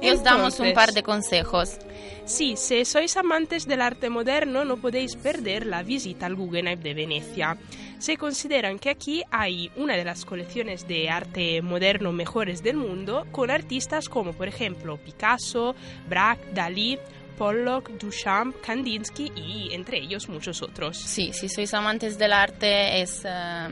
y 0.00 0.10
os 0.10 0.24
damos 0.24 0.58
un 0.58 0.72
par 0.72 0.92
de 0.92 1.04
consejos. 1.04 1.78
Sí, 2.24 2.56
si 2.56 2.84
sois 2.84 3.16
amantes 3.16 3.68
del 3.68 3.80
arte 3.80 4.10
moderno 4.10 4.64
no 4.64 4.76
podéis 4.78 5.14
perder 5.14 5.64
la 5.66 5.84
visita 5.84 6.26
al 6.26 6.34
Guggenheim 6.34 6.80
de 6.80 6.94
Venecia. 6.94 7.56
Se 8.00 8.16
consideran 8.16 8.80
que 8.80 8.90
aquí 8.90 9.22
hay 9.30 9.70
una 9.76 9.96
de 9.96 10.04
las 10.04 10.24
colecciones 10.24 10.88
de 10.88 11.08
arte 11.08 11.62
moderno 11.62 12.10
mejores 12.12 12.64
del 12.64 12.76
mundo, 12.78 13.26
con 13.30 13.48
artistas 13.52 14.08
como 14.08 14.32
por 14.32 14.48
ejemplo 14.48 14.96
Picasso, 14.96 15.76
Braque, 16.08 16.42
Dalí, 16.52 16.98
Pollock, 17.36 17.90
Duchamp, 17.98 18.60
Kandinsky 18.60 19.32
y 19.34 19.74
entre 19.74 19.98
ellos 19.98 20.28
muchos 20.28 20.62
otros. 20.62 20.96
Sí, 20.96 21.32
si 21.32 21.48
sois 21.48 21.72
amantes 21.74 22.18
del 22.18 22.32
arte 22.32 23.02
es 23.02 23.22
eh, 23.24 23.68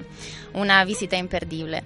una 0.55 0.85
visita 0.85 1.17
imperdible. 1.17 1.83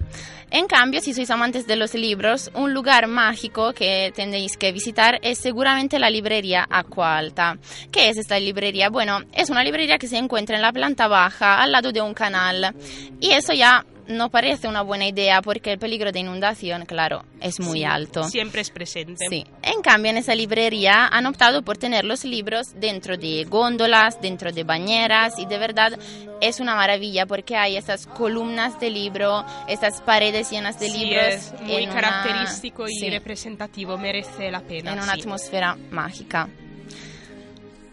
En 0.51 0.67
cambio, 0.67 1.01
si 1.01 1.13
sois 1.13 1.29
amantes 1.31 1.67
de 1.67 1.75
los 1.75 1.93
libros, 1.95 2.51
un 2.53 2.73
lugar 2.73 3.07
mágico 3.07 3.73
que 3.73 4.13
tendréis 4.15 4.57
que 4.57 4.71
visitar 4.71 5.19
es 5.21 5.39
seguramente 5.39 5.99
la 5.99 6.09
librería 6.09 6.65
Acqua 6.69 7.17
Alta. 7.17 7.57
¿Qué 7.91 8.09
es 8.09 8.17
esta 8.17 8.39
librería? 8.39 8.89
Bueno, 8.89 9.19
es 9.33 9.49
una 9.49 9.63
librería 9.63 9.97
que 9.97 10.07
se 10.07 10.17
encuentra 10.17 10.55
en 10.55 10.61
la 10.61 10.71
planta 10.71 11.07
baja, 11.07 11.61
al 11.61 11.71
lado 11.71 11.91
de 11.91 12.01
un 12.01 12.13
canal. 12.13 12.75
Y 13.19 13.31
eso 13.31 13.53
ya 13.53 13.85
no 14.07 14.29
parece 14.29 14.67
una 14.67 14.81
buena 14.81 15.07
idea 15.07 15.41
porque 15.41 15.71
el 15.71 15.79
peligro 15.79 16.11
de 16.11 16.19
inundación, 16.19 16.85
claro, 16.85 17.23
es 17.41 17.59
muy 17.59 17.79
Sí, 17.79 17.83
alto. 17.85 18.23
Siempre 18.25 18.61
es 18.61 18.69
presente. 18.69 19.25
Sí. 19.29 19.45
En 19.63 19.81
cambio, 19.81 20.11
en 20.11 20.17
esa 20.17 20.35
librería 20.35 21.07
han 21.07 21.25
optado 21.25 21.61
por 21.63 21.77
tener 21.77 22.05
los 22.05 22.23
libros 22.23 22.79
dentro 22.79 23.17
de 23.17 23.45
góndolas, 23.45 24.21
dentro 24.21 24.51
de 24.51 24.63
bañeras 24.63 25.39
y 25.39 25.45
de 25.45 25.57
verdad 25.57 25.97
es 26.41 26.59
una 26.59 26.75
maravilla 26.75 27.25
porque 27.25 27.55
hay 27.55 27.77
estas 27.77 28.05
columnas 28.07 28.79
de 28.79 28.89
libro, 28.91 29.43
estas 29.67 30.01
paredes 30.01 30.51
llenas 30.51 30.79
de 30.79 30.89
Sí, 30.89 30.97
libros. 31.05 31.25
es 31.25 31.53
muy 31.61 31.83
una- 31.85 31.93
característico 31.93 32.87
y 32.87 32.93
sí, 32.95 33.09
representativo, 33.09 33.97
merece 33.97 34.51
la 34.51 34.61
pena. 34.61 34.93
en 34.93 34.99
una 34.99 35.13
atmósfera 35.13 35.77
mágica. 35.91 36.47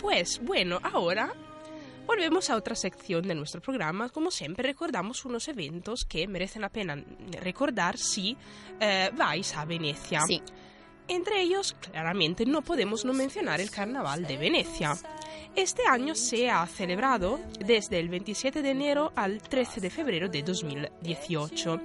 Pues 0.01 0.41
bueno, 0.43 0.81
ahora 0.93 1.33
volvemos 2.07 2.51
a 2.51 2.57
otra 2.57 2.75
sección 2.75 3.27
de 3.27 3.35
nuestro 3.35 3.61
programa. 3.61 4.09
Como 4.09 4.31
siempre, 4.31 4.63
recordamos 4.63 5.25
unos 5.25 5.49
eventos 5.49 6.05
que 6.05 6.27
merecen 6.29 6.63
la 6.63 6.69
pena 6.69 7.03
recordar 7.41 7.97
si 7.99 8.37
eh, 8.81 9.11
vais 9.17 9.57
a 9.57 9.65
Venecia. 9.65 10.21
Sí. 10.27 10.43
Entre 11.09 11.43
ellos, 11.43 11.75
claramente, 11.81 12.47
no 12.47 12.63
podemos 12.63 13.05
no 13.05 13.13
mencionar 13.13 13.61
el 13.61 13.71
Carnaval 13.71 14.25
de 14.25 14.37
Venecia. 14.37 14.95
Este 15.55 15.83
año 15.87 16.15
se 16.15 16.49
ha 16.49 16.67
celebrado 16.67 17.39
desde 17.59 17.99
el 17.99 18.09
27 18.09 18.63
de 18.63 18.71
enero 18.71 19.13
al 19.15 19.43
13 19.43 19.83
de 19.83 19.91
febrero 19.91 20.29
de 20.29 20.43
2018. 20.43 21.81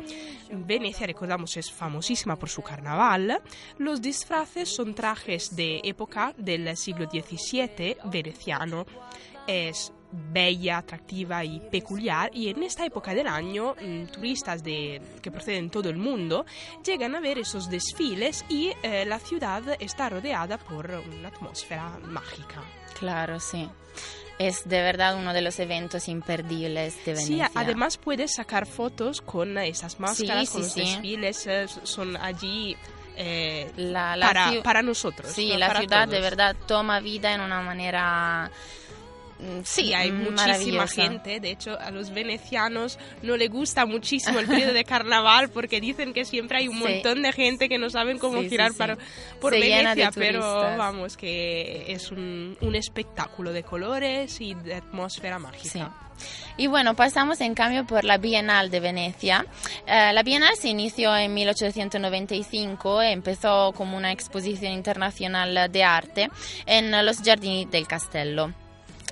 Venecia, 0.51 1.07
recordamos, 1.07 1.57
es 1.57 1.69
famosísima 1.69 2.37
por 2.37 2.47
su 2.47 2.61
carnaval. 2.61 3.41
Los 3.77 4.01
disfraces 4.01 4.69
son 4.69 4.95
trajes 4.95 5.53
de 5.53 5.81
época 5.83 6.33
del 6.37 6.77
siglo 6.77 7.09
XVII 7.09 7.97
veneciano. 8.05 8.85
Es 9.47 9.91
bella, 10.11 10.77
atractiva 10.77 11.43
y 11.43 11.59
peculiar 11.59 12.29
y 12.33 12.49
en 12.49 12.63
esta 12.63 12.85
época 12.85 13.13
del 13.13 13.27
año 13.27 13.75
mm, 13.81 14.05
turistas 14.05 14.63
de, 14.63 15.01
que 15.21 15.31
proceden 15.31 15.65
de 15.65 15.71
todo 15.71 15.89
el 15.89 15.97
mundo 15.97 16.45
llegan 16.85 17.15
a 17.15 17.19
ver 17.19 17.37
esos 17.39 17.69
desfiles 17.69 18.45
y 18.49 18.71
eh, 18.83 19.05
la 19.05 19.19
ciudad 19.19 19.63
está 19.79 20.09
rodeada 20.09 20.57
por 20.57 20.89
una 20.89 21.27
atmósfera 21.27 21.99
mágica. 22.05 22.61
Claro, 22.97 23.39
sí. 23.39 23.69
Es 24.39 24.67
de 24.69 24.81
verdad 24.81 25.17
uno 25.17 25.33
de 25.33 25.41
los 25.41 25.59
eventos 25.59 26.07
imperdibles 26.07 26.95
de 27.05 27.15
Sí, 27.15 27.31
Venecia. 27.35 27.51
además 27.55 27.97
puedes 27.97 28.35
sacar 28.35 28.65
fotos 28.67 29.21
con 29.21 29.57
esas 29.57 29.99
máscaras, 29.99 30.47
Sí, 30.47 30.53
con 30.53 30.63
sí, 30.63 30.67
los 30.67 30.73
sí. 30.73 30.79
desfiles, 30.81 31.47
eh, 31.47 31.65
son 31.83 32.15
allí 32.17 32.77
eh, 33.19 33.71
La- 33.77 34.15
la 34.15 34.31
para, 34.63 34.83
nosotros. 34.83 35.31
Sí, 35.31 35.49
¿no? 35.53 35.57
la 35.57 35.67
Para 35.67 35.79
ciudad 35.79 36.07
de 36.07 36.21
verdad 36.21 36.55
toma 36.67 36.99
vida 36.99 37.33
en 37.33 37.41
una 37.41 37.61
manera... 37.61 38.51
mm, 39.39 39.63
Sí, 39.63 39.93
hay 39.93 40.11
mm, 40.11 40.23
muchísima 40.31 40.87
gente. 40.87 41.39
De 41.39 41.51
hecho, 41.51 41.79
a 41.79 41.91
los 41.91 42.11
venecianos 42.11 42.97
no 43.21 43.37
le 43.37 43.47
gusta 43.47 43.85
muchísimo 43.85 44.39
el 44.39 44.47
periodo 44.47 44.73
de 44.73 44.83
carnaval 44.83 45.49
porque 45.49 45.79
dicen 45.81 46.13
que 46.13 46.25
siempre 46.25 46.59
hay 46.59 46.67
un 46.67 46.77
Sí. 46.77 46.83
montón 46.83 47.21
de 47.21 47.31
gente 47.33 47.69
que 47.69 47.77
no 47.77 47.89
saben 47.89 48.17
cómo 48.19 48.41
Sí, 48.41 48.49
girar 48.49 48.71
sí. 48.71 48.77
para- 48.77 48.97
por 49.41 49.53
Se 49.53 49.59
Venecia, 49.59 50.11
pero 50.13 50.41
vamos, 50.77 51.17
que 51.17 51.91
es 51.91 52.11
un, 52.11 52.57
un 52.61 52.75
espectáculo 52.75 53.53
de 53.53 53.63
colores 53.63 54.39
y 54.41 54.53
de 54.53 54.75
atmósfera 54.75 55.39
mágica. 55.39 55.69
Sí. 55.69 55.81
Y 56.57 56.65
bueno, 56.65 56.95
pasamos 56.95 57.41
en 57.41 57.53
cambio 57.53 57.85
por 57.85 58.03
la 58.03 58.17
Bienal 58.17 58.71
de 58.71 58.79
Venecia. 58.79 59.45
Eh, 59.85 60.11
la 60.13 60.23
Bienal 60.23 60.55
se 60.55 60.69
inició 60.69 61.15
en 61.15 61.31
1895, 61.35 63.03
empezó 63.03 63.71
como 63.73 63.95
una 63.97 64.11
exposición 64.11 64.71
internacional 64.73 65.71
de 65.71 65.83
arte 65.83 66.29
en 66.65 66.89
los 67.05 67.21
Giardini 67.21 67.65
del 67.65 67.87
Castello. 67.87 68.51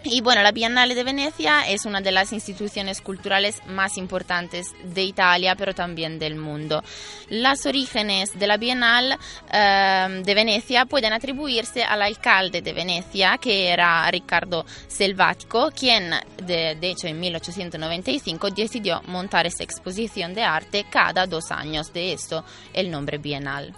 Y 0.07 0.21
bueno, 0.21 0.43
la 0.43 0.51
Bienal 0.51 0.93
de 0.93 1.03
Venecia 1.03 1.67
es 1.67 1.85
una 1.85 1.99
de 1.99 2.11
las 2.11 2.31
instituciones 2.31 3.01
culturales 3.01 3.59
más 3.65 3.97
importantes 3.97 4.67
de 4.83 5.01
Italia, 5.01 5.55
pero 5.55 5.73
también 5.73 6.19
del 6.19 6.35
mundo. 6.35 6.83
Los 7.29 7.65
orígenes 7.65 8.37
de 8.37 8.45
la 8.45 8.57
Bienal 8.57 9.17
eh, 9.51 10.21
de 10.23 10.35
Venecia 10.35 10.85
pueden 10.85 11.11
atribuirse 11.11 11.83
al 11.83 12.03
alcalde 12.03 12.61
de 12.61 12.73
Venecia, 12.73 13.39
que 13.39 13.69
era 13.69 14.07
Riccardo 14.11 14.67
Selvatico, 14.87 15.71
quien 15.71 16.11
de 16.37 16.77
hecho 16.83 17.07
en 17.07 17.19
1895 17.19 18.51
decidió 18.51 19.01
montar 19.07 19.47
esta 19.47 19.63
exposición 19.63 20.35
de 20.35 20.43
arte 20.43 20.85
cada 20.87 21.25
dos 21.25 21.49
años, 21.49 21.91
de 21.91 22.13
esto 22.13 22.45
el 22.73 22.91
nombre 22.91 23.17
Bienal. 23.17 23.73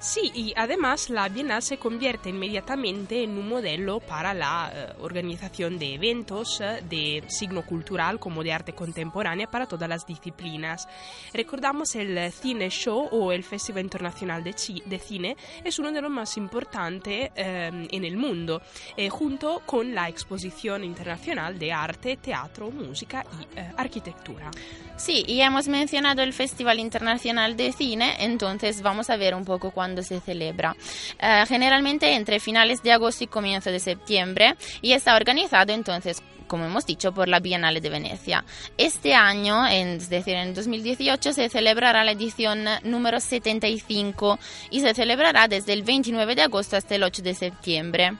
Sí, 0.00 0.32
y 0.34 0.54
además 0.56 1.10
la 1.10 1.28
Bienal 1.28 1.60
se 1.60 1.76
convierte 1.76 2.30
inmediatamente 2.30 3.22
en 3.22 3.36
un 3.36 3.46
modelo 3.46 4.00
para 4.00 4.32
la 4.32 4.72
eh, 4.74 4.94
organización 5.00 5.78
de 5.78 5.92
eventos 5.92 6.58
eh, 6.62 6.82
de 6.88 7.22
signo 7.28 7.66
cultural 7.66 8.18
como 8.18 8.42
de 8.42 8.50
arte 8.50 8.72
contemporánea 8.72 9.46
para 9.50 9.66
todas 9.66 9.90
las 9.90 10.06
disciplinas. 10.06 10.88
Recordamos 11.34 11.94
el 11.96 12.32
Cine 12.32 12.70
Show 12.70 13.08
o 13.10 13.30
el 13.30 13.44
Festival 13.44 13.84
Internacional 13.84 14.42
de, 14.42 14.54
de 14.86 14.98
Cine, 14.98 15.36
es 15.64 15.78
uno 15.78 15.92
de 15.92 16.00
los 16.00 16.10
más 16.10 16.36
importantes 16.38 17.30
eh, 17.34 17.88
en 17.90 18.04
el 18.04 18.16
mundo, 18.16 18.62
eh, 18.96 19.10
junto 19.10 19.60
con 19.66 19.94
la 19.94 20.08
Exposición 20.08 20.82
Internacional 20.82 21.58
de 21.58 21.72
Arte, 21.72 22.16
Teatro, 22.16 22.70
Música 22.70 23.24
y 23.38 23.58
eh, 23.58 23.72
Arquitectura. 23.76 24.50
Sí, 24.96 25.24
y 25.26 25.40
hemos 25.40 25.66
mencionado 25.66 26.22
el 26.22 26.34
Festival 26.34 26.78
Internacional 26.78 27.56
de 27.56 27.72
Cine, 27.72 28.16
entonces 28.20 28.82
vamos 28.82 29.08
a 29.08 29.16
ver 29.16 29.34
un 29.34 29.46
poco 29.46 29.70
cuándo 29.70 29.89
se 30.02 30.20
celebra. 30.20 30.76
Eh, 31.18 31.44
generalmente 31.48 32.14
entre 32.14 32.40
finales 32.40 32.82
de 32.82 32.92
agosto 32.92 33.24
y 33.24 33.26
comienzo 33.26 33.70
de 33.70 33.80
septiembre 33.80 34.56
y 34.82 34.92
está 34.92 35.16
organizado 35.16 35.72
entonces, 35.72 36.22
como 36.46 36.64
hemos 36.64 36.86
dicho, 36.86 37.12
por 37.12 37.28
la 37.28 37.40
Bienal 37.40 37.80
de 37.80 37.90
Venecia. 37.90 38.44
Este 38.76 39.14
año, 39.14 39.66
es 39.66 40.08
decir, 40.08 40.34
en 40.34 40.54
2018, 40.54 41.32
se 41.32 41.48
celebrará 41.48 42.04
la 42.04 42.12
edición 42.12 42.64
número 42.82 43.20
75 43.20 44.38
y 44.70 44.80
se 44.80 44.94
celebrará 44.94 45.46
desde 45.48 45.72
el 45.72 45.82
29 45.82 46.34
de 46.34 46.42
agosto 46.42 46.76
hasta 46.76 46.96
el 46.96 47.04
8 47.04 47.22
de 47.22 47.34
septiembre. 47.34 48.12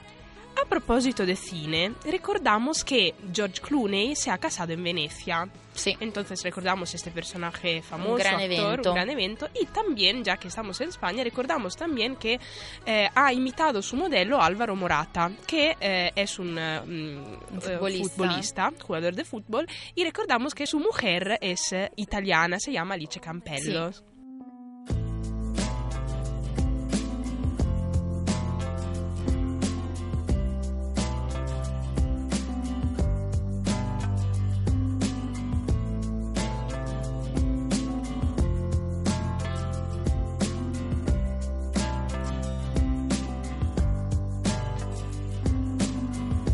A 0.59 0.65
propósito 0.65 1.25
de 1.25 1.35
cine, 1.35 1.93
recordamos 2.03 2.83
que 2.83 3.13
George 3.33 3.61
Clooney 3.61 4.15
se 4.15 4.31
ha 4.31 4.37
casado 4.37 4.73
en 4.73 4.83
Venecia. 4.83 5.49
Sí. 5.73 5.95
Entonces 6.01 6.43
recordamos 6.43 6.93
este 6.93 7.11
personaje 7.11 7.81
famoso, 7.81 8.15
gran 8.17 8.35
actor, 8.35 8.51
evento. 8.51 8.89
un 8.89 8.95
gran 8.95 9.09
evento. 9.09 9.49
Y 9.59 9.65
también, 9.67 10.23
ya 10.23 10.37
que 10.37 10.49
estamos 10.49 10.79
en 10.81 10.89
España, 10.89 11.23
recordamos 11.23 11.75
también 11.77 12.15
que 12.17 12.39
eh, 12.85 13.09
ha 13.15 13.31
imitado 13.33 13.81
su 13.81 13.95
modelo 13.95 14.41
Álvaro 14.41 14.75
Morata, 14.75 15.31
que 15.47 15.77
eh, 15.79 16.11
es 16.15 16.37
un, 16.39 16.57
eh, 16.57 16.81
mm, 16.81 17.57
eh, 17.57 17.59
futbolista. 17.61 18.09
futbolista, 18.09 18.73
jugador 18.81 19.15
de 19.15 19.23
fútbol. 19.25 19.67
Y 19.95 20.03
recordamos 20.03 20.53
que 20.53 20.67
su 20.67 20.79
mujer 20.79 21.37
es 21.41 21.71
eh, 21.71 21.91
italiana, 21.95 22.59
se 22.59 22.71
llama 22.73 22.95
Alice 22.95 23.19
Campello. 23.19 23.91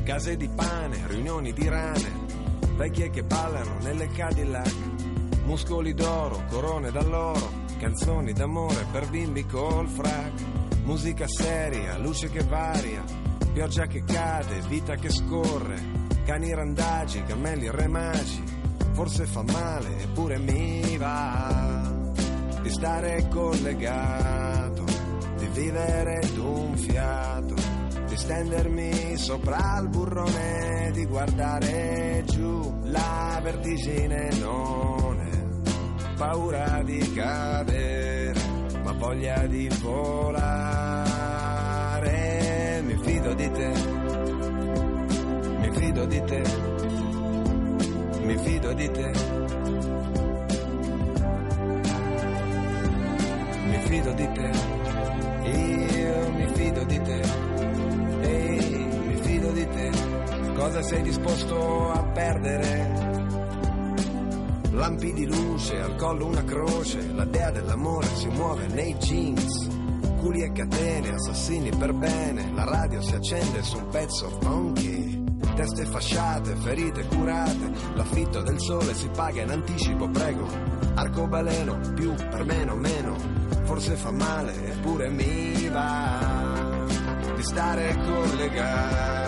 Case 0.08 0.38
di 0.38 0.48
pane, 0.48 1.06
riunioni 1.08 1.52
di 1.52 1.68
rane, 1.68 2.10
vecchie 2.78 3.10
che 3.10 3.24
ballano 3.24 3.78
nelle 3.82 4.08
Cadillac, 4.08 4.74
muscoli 5.44 5.94
d'oro, 5.94 6.46
corone 6.48 6.92
d'alloro, 6.92 7.52
canzoni 7.78 8.32
d'amore 8.32 8.86
per 8.90 9.10
bimbi 9.10 9.46
col 9.46 9.86
frac, 9.90 10.32
musica 10.86 11.28
seria, 11.28 11.98
luce 11.98 12.30
che 12.30 12.42
varia, 12.42 13.04
pioggia 13.52 13.86
che 13.88 14.06
cade, 14.06 14.62
vita 14.70 14.96
che 14.96 15.10
scorre, 15.10 15.76
cani 16.24 16.54
randagi, 16.54 17.24
cammelli 17.26 17.70
remagi, 17.70 18.44
forse 18.94 19.26
fa 19.26 19.44
male 19.44 20.04
eppure 20.04 20.38
mi 20.38 20.96
va 20.96 21.92
di 22.62 22.70
stare 22.70 23.28
collegato, 23.28 24.86
di 25.36 25.48
vivere 25.48 26.22
d'un 26.34 26.78
fiato, 26.78 27.57
di 28.18 28.24
stendermi 28.24 29.16
sopra 29.18 29.80
il 29.80 29.90
burrone, 29.90 30.90
di 30.92 31.06
guardare 31.06 32.24
giù 32.26 32.80
la 32.86 33.40
vertigine 33.44 34.30
non 34.40 35.22
è 35.22 35.30
paura 36.16 36.82
di 36.84 36.98
cadere, 37.14 38.34
ma 38.84 38.92
voglia 38.94 39.46
di 39.46 39.70
volare. 39.82 40.42
Mi 42.86 42.98
fido 43.04 43.34
di 43.36 43.52
te, 43.52 43.72
mi 45.60 45.70
fido 45.74 46.06
di 46.06 46.24
te, 46.24 46.42
mi 48.24 48.38
fido 48.38 48.74
di 48.74 48.92
te. 48.92 49.12
Mi 53.68 53.78
fido 53.84 54.12
di 54.14 54.32
te, 54.32 54.52
io 55.50 56.32
mi 56.32 56.48
fido 56.54 56.84
di 56.86 57.02
te, 57.02 57.47
fido 59.68 59.90
di 59.90 59.90
te, 59.90 60.54
cosa 60.56 60.82
sei 60.82 61.02
disposto 61.02 61.92
a 61.92 62.04
perdere? 62.04 63.16
Lampi 64.72 65.14
di 65.14 65.26
luce, 65.26 65.80
al 65.80 65.96
collo 65.96 66.28
una 66.28 66.44
croce, 66.44 67.12
la 67.14 67.26
dea 67.26 67.52
dell'amore 67.52 68.08
si 68.16 68.28
muove 68.28 68.68
nei 68.68 68.96
jeans. 68.96 69.70
Culi 70.20 70.44
e 70.44 70.52
catene, 70.52 71.10
assassini 71.10 71.70
per 71.70 71.94
bene, 71.94 72.52
la 72.54 72.64
radio 72.64 73.02
si 73.02 73.16
accende 73.16 73.64
su 73.64 73.78
un 73.78 73.88
pezzo 73.90 74.30
funky. 74.42 75.26
Teste 75.56 75.86
fasciate, 75.86 76.56
ferite 76.56 77.08
curate, 77.08 77.72
l'affitto 77.96 78.42
del 78.44 78.60
sole 78.60 78.94
si 78.94 79.10
paga 79.10 79.42
in 79.42 79.50
anticipo, 79.50 80.08
prego. 80.10 80.48
Arcobaleno, 80.94 81.80
più, 81.96 82.14
per 82.14 82.44
meno, 82.46 82.76
meno, 82.76 83.16
forse 83.64 83.96
fa 83.96 84.12
male, 84.12 84.54
eppure 84.74 85.10
mi 85.10 85.68
va 85.70 86.38
di 87.38 87.44
stare 87.44 87.96
collegato, 88.04 89.27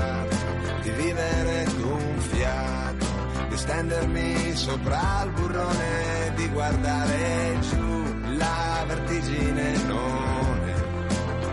di 0.82 0.90
vivere 0.92 1.66
d'un 1.78 2.20
fiato, 2.20 3.06
di 3.50 3.58
stendermi 3.58 4.56
sopra 4.56 5.24
il 5.24 5.32
burrone, 5.32 6.34
di 6.36 6.48
guardare 6.50 7.58
giù 7.62 8.00
la 8.38 8.84
vertigine 8.88 9.78
non 9.86 10.60
è 10.66 10.74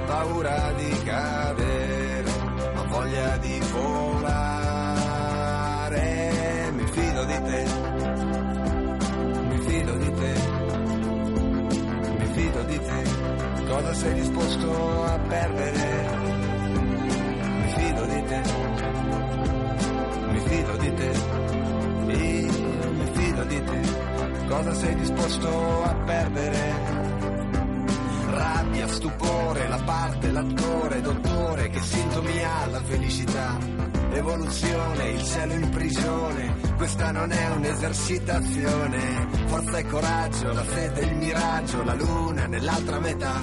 paura 0.07 0.73
di 0.77 1.03
cadere, 1.05 2.31
ma 2.75 2.83
voglia 2.85 3.37
di 3.39 3.61
volare. 3.73 4.45
Mi 6.73 6.87
fido 6.87 7.25
di 7.25 7.43
te, 7.43 7.65
mi 9.49 9.59
fido 9.59 9.97
di 9.97 10.13
te, 10.13 10.35
mi 12.19 12.27
fido 12.33 12.63
di 12.63 12.79
te. 12.79 13.03
Cosa 13.69 13.95
sei 13.95 14.15
disposto 14.15 15.05
a 15.05 15.19
perdere? 15.19 16.09
Mi 17.61 17.69
fido 17.77 18.07
di 18.07 18.25
te, 18.25 18.43
fido 20.57 20.77
di 20.77 20.95
te, 20.95 21.13
io 22.13 22.91
mi 22.93 23.11
fido 23.13 23.45
di 23.45 23.65
te. 23.65 23.81
Cosa 24.49 24.75
sei 24.75 24.95
disposto 24.95 25.83
a 25.83 25.95
perdere? 26.05 27.05
rabbia, 28.29 28.87
stupore, 28.89 29.69
la 29.69 29.81
parte, 29.85 30.31
l'attore, 30.31 31.01
dottore, 31.01 31.69
che 31.71 31.81
sintomi 31.81 32.45
ha 32.45 32.67
la 32.67 32.83
felicità? 32.83 33.57
Evoluzione, 34.13 35.09
il 35.11 35.25
cielo 35.25 35.53
in 35.55 35.69
prigione, 35.71 36.55
questa 36.77 37.13
non 37.13 37.31
è 37.31 37.51
un'esercitazione. 37.51 39.29
Forza 39.47 39.79
e 39.79 39.85
coraggio, 39.87 40.53
la 40.53 40.65
fede, 40.65 41.01
il 41.01 41.17
miraggio, 41.17 41.83
la 41.83 41.95
luna 41.95 42.47
nell'altra 42.47 42.99
metà. 43.01 43.41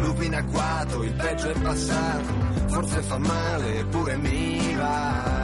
Lupi 0.00 0.26
in 0.26 0.34
agguato, 0.34 1.02
il 1.02 1.12
peggio 1.12 1.50
è 1.50 1.60
passato, 1.60 2.34
forse 2.68 3.02
fa 3.02 3.18
male, 3.18 3.78
eppure 3.78 4.16
mi 4.16 4.74
va 4.76 5.39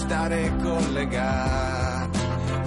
stare 0.00 0.56
collegato, 0.62 2.18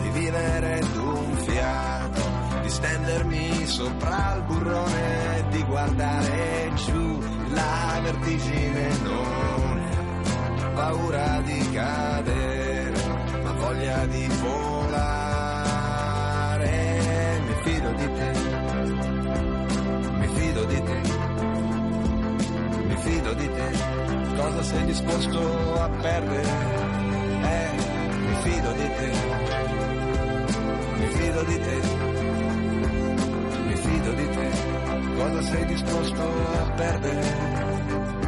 di 0.01 0.09
vivere 0.09 0.81
d'un 0.93 1.35
fiato, 1.37 2.21
di 2.61 2.69
stendermi 2.69 3.65
sopra 3.65 4.35
il 4.35 4.43
burrone, 4.43 5.45
di 5.49 5.63
guardare 5.63 6.71
giù 6.75 7.19
la 7.49 7.99
vertigine 8.03 8.87
non 9.01 9.79
è 9.79 10.73
paura 10.75 11.41
di 11.41 11.71
cadere, 11.71 13.01
ma 13.41 13.51
voglia 13.53 14.05
di 14.05 14.27
volare. 14.41 15.41
Mi 17.47 17.55
fido 17.63 17.91
di 17.93 18.13
te, 18.13 18.31
mi 20.19 20.27
fido 20.27 20.65
di 20.65 20.83
te, 20.83 21.01
mi 22.87 22.95
fido 22.97 23.33
di 23.33 23.51
te. 23.53 23.71
Cosa 24.35 24.63
sei 24.63 24.85
disposto 24.85 25.81
a 25.81 25.89
perdere? 26.01 27.02
Fido 28.43 28.73
di 28.73 28.89
te, 28.97 29.11
mi 30.97 31.07
fido 31.07 31.43
di 31.43 31.59
te, 31.59 31.81
mi 33.67 33.75
fido 33.75 34.11
di 34.11 34.29
te, 34.29 34.49
cosa 35.15 35.41
sei 35.43 35.65
disposto 35.65 36.21
a 36.21 36.71
perdere? 36.75 38.22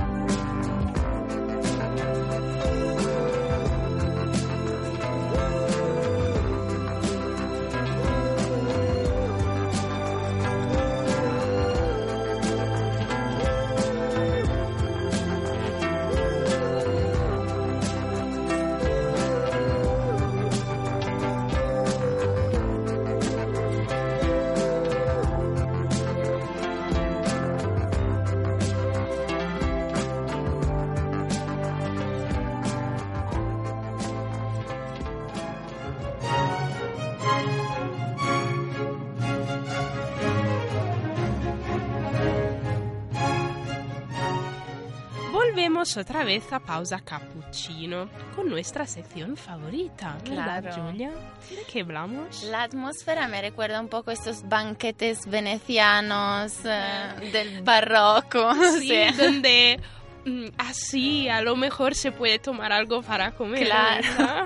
Volvemos 45.56 45.96
otra 45.96 46.26
vez 46.26 46.52
a 46.52 46.60
pausa 46.60 47.00
cappuccino 47.00 48.10
con 48.36 48.50
nuestra 48.50 48.86
sección 48.86 49.38
favorita, 49.38 50.18
¿verdad, 50.28 50.62
Claro. 50.64 50.84
Julia? 50.92 51.12
¿De 51.50 51.64
qué 51.72 51.80
hablamos? 51.80 52.44
La 52.44 52.64
atmósfera 52.64 53.30
me 53.30 53.42
recuerda 53.42 53.80
un 53.80 53.88
poco 53.88 54.12
estos 54.12 54.44
banquetes 54.50 55.26
venecianos 55.28 56.58
eh, 56.66 57.30
del 57.32 57.62
barroco. 57.64 58.52
Sí, 58.82 58.90
sí. 58.90 59.16
donde 59.18 59.80
mm, 60.26 60.48
así 60.58 61.30
a 61.30 61.40
lo 61.40 61.56
mejor 61.56 61.96
se 61.96 62.12
puede 62.12 62.38
tomar 62.38 62.74
algo 62.74 63.02
para 63.02 63.32
comer. 63.32 63.64
Claro. 63.66 64.04
¿verdad? 64.18 64.46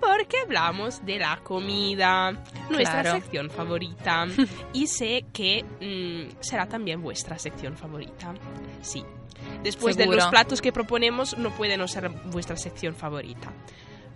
Porque 0.00 0.36
hablamos 0.44 1.06
de 1.06 1.18
la 1.20 1.36
comida, 1.44 2.32
nuestra 2.68 3.02
Claro. 3.02 3.12
sección 3.20 3.50
favorita. 3.50 4.26
y 4.72 4.88
sé 4.88 5.26
que 5.32 5.62
mm, 5.80 6.40
será 6.42 6.66
también 6.66 7.00
vuestra 7.02 7.38
sección 7.38 7.76
favorita. 7.76 8.34
Sí. 8.82 9.04
Después 9.62 9.96
de 9.96 10.04
Seguro. 10.04 10.18
los 10.18 10.28
platos 10.28 10.60
que 10.62 10.72
proponemos, 10.72 11.36
no 11.38 11.50
puede 11.50 11.76
no 11.76 11.88
ser 11.88 12.08
vuestra 12.08 12.56
sección 12.56 12.94
favorita. 12.94 13.52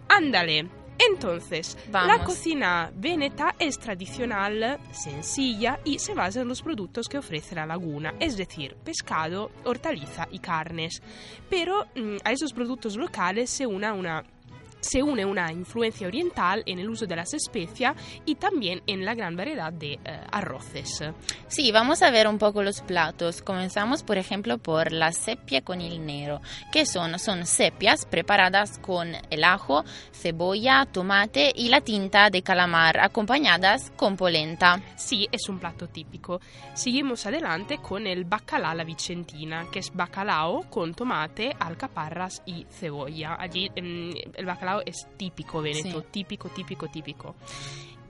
Ándale. 0.08 0.68
Entonces, 0.98 1.76
la 1.90 2.06
Vamos. 2.06 2.26
cocina 2.26 2.92
veneta 2.94 3.54
es 3.58 3.78
tradicional, 3.78 4.78
sencilla 4.92 5.80
y 5.84 5.98
se 5.98 6.14
basa 6.14 6.42
en 6.42 6.48
los 6.48 6.62
productos 6.62 7.08
que 7.08 7.18
ofrece 7.18 7.54
la 7.54 7.66
laguna, 7.66 8.14
es 8.20 8.36
decir, 8.36 8.76
pescado, 8.84 9.50
hortaliza 9.64 10.28
y 10.30 10.38
carnes. 10.38 11.02
Pero 11.48 11.86
mm, 11.96 12.18
a 12.24 12.30
esos 12.32 12.52
productos 12.52 12.96
locales 12.96 13.50
se 13.50 13.66
une 13.66 13.90
una 13.90 14.22
se 14.82 15.02
une 15.02 15.24
una 15.24 15.50
influencia 15.52 16.06
oriental 16.06 16.62
en 16.66 16.78
el 16.78 16.90
uso 16.90 17.06
de 17.06 17.16
las 17.16 17.32
especias 17.32 17.96
y 18.26 18.34
también 18.34 18.82
en 18.86 19.04
la 19.04 19.14
gran 19.14 19.36
variedad 19.36 19.72
de 19.72 19.94
eh, 19.94 20.00
arroces. 20.30 21.02
Sí, 21.46 21.72
vamos 21.72 22.02
a 22.02 22.10
ver 22.10 22.26
un 22.28 22.38
poco 22.38 22.62
los 22.62 22.80
platos. 22.80 23.42
Comenzamos, 23.42 24.02
por 24.02 24.18
ejemplo, 24.18 24.58
por 24.58 24.92
la 24.92 25.12
sepia 25.12 25.62
con 25.62 25.80
el 25.80 26.04
nero, 26.04 26.40
que 26.72 26.84
son, 26.84 27.18
son 27.18 27.46
sepias 27.46 28.04
preparadas 28.06 28.78
con 28.78 29.12
el 29.30 29.44
ajo, 29.44 29.84
cebolla, 30.12 30.86
tomate 30.86 31.52
y 31.54 31.68
la 31.68 31.80
tinta 31.80 32.30
de 32.30 32.42
calamar, 32.42 32.98
acompañadas 32.98 33.92
con 33.96 34.16
polenta. 34.16 34.80
Sí, 34.96 35.28
es 35.30 35.48
un 35.48 35.58
plato 35.58 35.88
típico. 35.88 36.40
Seguimos 36.74 37.26
adelante 37.26 37.78
con 37.78 38.06
el 38.06 38.24
bacalao 38.24 38.74
la 38.74 38.84
vicentina, 38.84 39.66
que 39.70 39.80
es 39.80 39.92
bacalao 39.94 40.62
con 40.70 40.94
tomate, 40.94 41.54
alcaparras 41.58 42.42
y 42.46 42.66
cebolla. 42.70 43.36
Allí 43.38 43.70
el 43.74 44.46
bacalao 44.46 44.71
es 44.80 45.06
típico 45.16 45.60
veneto, 45.60 46.00
Sí. 46.00 46.06
típico, 46.10 46.48
típico, 46.48 46.88
típico. 46.88 47.34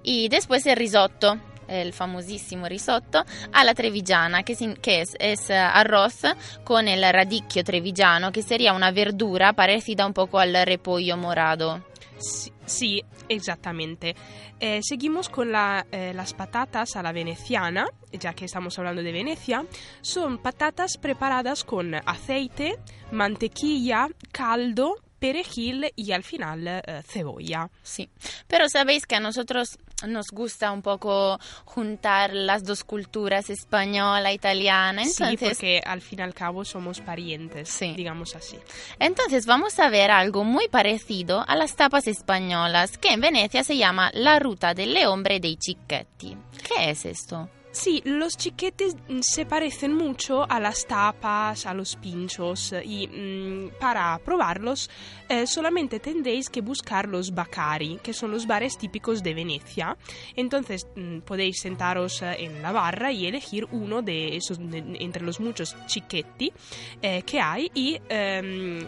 Y 0.02 0.28
después 0.28 0.64
el 0.66 0.76
risotto, 0.76 1.38
el 1.68 1.92
famosísimo 1.92 2.68
risotto 2.68 3.24
a 3.52 3.64
la 3.64 3.72
trevigiana, 3.74 4.42
que, 4.42 4.54
sin- 4.54 4.74
que 4.76 5.00
es, 5.02 5.16
es, 5.18 5.48
eh, 5.50 5.56
arroz 5.56 6.22
con 6.64 6.88
el 6.88 7.02
radicchio 7.12 7.62
trevigiano, 7.64 8.32
que 8.32 8.42
sería 8.42 8.72
una 8.72 8.90
verdura 8.90 9.52
parecida 9.52 10.06
un 10.06 10.12
poco 10.12 10.38
al 10.38 10.54
repollo 10.66 11.16
morado. 11.16 11.84
Sí, 12.18 12.52
sí, 12.66 13.02
exactamente. 13.28 14.14
Eh, 14.60 14.80
seguimos 14.82 15.28
con 15.28 15.50
la, 15.50 15.84
eh, 15.90 16.12
las 16.14 16.34
patatas 16.34 16.94
a 16.94 17.02
la 17.02 17.10
veneciana, 17.12 17.86
ya 18.12 18.32
que 18.34 18.44
estamos 18.44 18.78
hablando 18.78 19.02
de 19.02 19.10
Venecia. 19.10 19.64
Son 20.02 20.38
patatas 20.38 20.98
preparadas 20.98 21.64
con 21.64 21.94
aceite, 21.94 22.76
mantequilla, 23.10 24.08
caldo, 24.30 24.96
perejil 25.22 25.92
y 25.94 26.10
al 26.10 26.24
final 26.24 26.66
eh, 26.66 26.82
cebolla. 27.06 27.70
Sí, 27.84 28.10
pero 28.48 28.68
sabéis 28.68 29.06
que 29.06 29.14
a 29.14 29.20
nosotros 29.20 29.78
nos 30.08 30.26
gusta 30.32 30.72
un 30.72 30.82
poco 30.82 31.38
juntar 31.64 32.34
las 32.34 32.64
dos 32.64 32.82
culturas, 32.82 33.48
española 33.48 34.32
italiana. 34.32 35.04
Sí, 35.04 35.22
Entonces, 35.22 35.48
porque 35.50 35.80
al 35.86 36.00
fin 36.00 36.18
y 36.18 36.22
al 36.22 36.34
cabo 36.34 36.64
somos 36.64 37.00
parientes, 37.00 37.68
Sí. 37.68 37.94
digamos 37.94 38.34
así. 38.34 38.58
entonces 38.98 39.46
vamos 39.46 39.78
a 39.78 39.88
ver 39.90 40.10
algo 40.10 40.42
muy 40.42 40.66
parecido 40.68 41.44
a 41.46 41.54
las 41.54 41.76
tapas 41.76 42.08
españolas, 42.08 42.98
que 42.98 43.12
en 43.12 43.20
Venecia 43.20 43.62
se 43.62 43.76
llama 43.76 44.10
la 44.14 44.40
ruta 44.40 44.74
delle 44.74 45.06
ombre 45.06 45.38
dei 45.38 45.56
cicchetti. 45.56 46.36
¿Qué 46.66 46.90
es 46.90 47.04
esto? 47.04 47.48
Sí, 47.72 48.02
los 48.04 48.36
chiquetes 48.36 48.94
mm, 49.08 49.20
se 49.22 49.46
parecen 49.46 49.94
mucho 49.94 50.44
a 50.48 50.60
las 50.60 50.86
tapas, 50.86 51.64
a 51.64 51.72
los 51.72 51.96
pinchos 51.96 52.74
y 52.84 53.08
mm, 53.08 53.78
para 53.80 54.18
probarlos 54.18 54.90
eh, 55.26 55.46
solamente 55.46 55.98
tendréis 55.98 56.50
que 56.50 56.60
buscar 56.60 57.08
los 57.08 57.34
bacari, 57.34 57.98
que 58.02 58.12
son 58.12 58.30
los 58.30 58.46
bares 58.46 58.76
típicos 58.76 59.22
de 59.22 59.32
Venecia. 59.32 59.96
Entonces 60.36 60.86
mm, 60.94 61.20
podéis 61.20 61.60
sentaros 61.60 62.20
eh, 62.20 62.44
en 62.44 62.60
la 62.60 62.72
barra 62.72 63.10
y 63.10 63.26
elegir 63.26 63.66
uno 63.72 64.02
de 64.02 64.36
esos 64.36 64.58
entre 64.60 65.24
los 65.24 65.40
muchos 65.40 65.74
chiquetti 65.86 66.52
eh, 67.00 67.22
que 67.22 67.40
hay 67.40 67.70
y 67.74 67.98
em, 68.10 68.86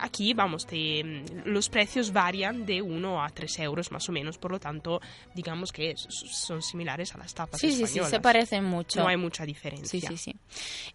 aquí 0.00 0.34
vamos, 0.34 0.66
te- 0.66 1.02
los 1.44 1.68
precios 1.68 2.12
varían 2.12 2.66
de 2.66 2.82
1 2.82 3.22
a 3.24 3.28
3 3.30 3.58
euros 3.60 3.90
más 3.92 4.08
o 4.08 4.12
menos, 4.12 4.38
por 4.38 4.50
lo 4.52 4.60
tanto 4.60 5.00
digamos 5.34 5.72
que 5.72 5.94
son 5.96 6.62
similares 6.62 7.14
a 7.14 7.18
las 7.18 7.34
tapas 7.34 7.60
Sí, 7.60 7.68
sí, 7.70 7.76
sí, 7.78 7.82
españolas. 7.84 8.10
se 8.10 8.20
parecen 8.20 8.64
mucho. 8.64 9.00
No 9.00 9.08
hay 9.08 9.16
mucha 9.16 9.44
diferencia. 9.44 10.00
Sí, 10.00 10.00
sí, 10.06 10.16
sí. 10.16 10.36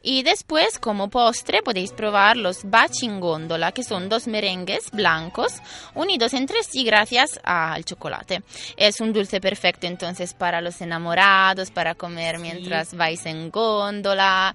Y 0.01 0.23
después, 0.23 0.79
como 0.79 1.09
postre, 1.09 1.61
podéis 1.63 1.91
probar 1.91 2.37
los 2.37 2.69
baci 2.69 3.05
in 3.05 3.19
góndola, 3.19 3.71
que 3.71 3.83
son 3.83 4.09
dos 4.09 4.27
merengues 4.27 4.91
blancos 4.91 5.53
unidos 5.93 6.33
entre 6.33 6.63
sí 6.63 6.83
gracias 6.83 7.39
al 7.43 7.83
chocolate. 7.85 8.43
Es 8.77 8.99
un 9.01 9.13
dulce 9.13 9.39
perfecto 9.41 9.87
entonces 9.87 10.33
para 10.33 10.61
los 10.61 10.81
enamorados, 10.81 11.71
para 11.71 11.95
comer 11.95 12.35
Sí. 12.37 12.41
mientras 12.41 12.93
vais 12.95 13.25
en 13.25 13.49
góndola. 13.51 14.53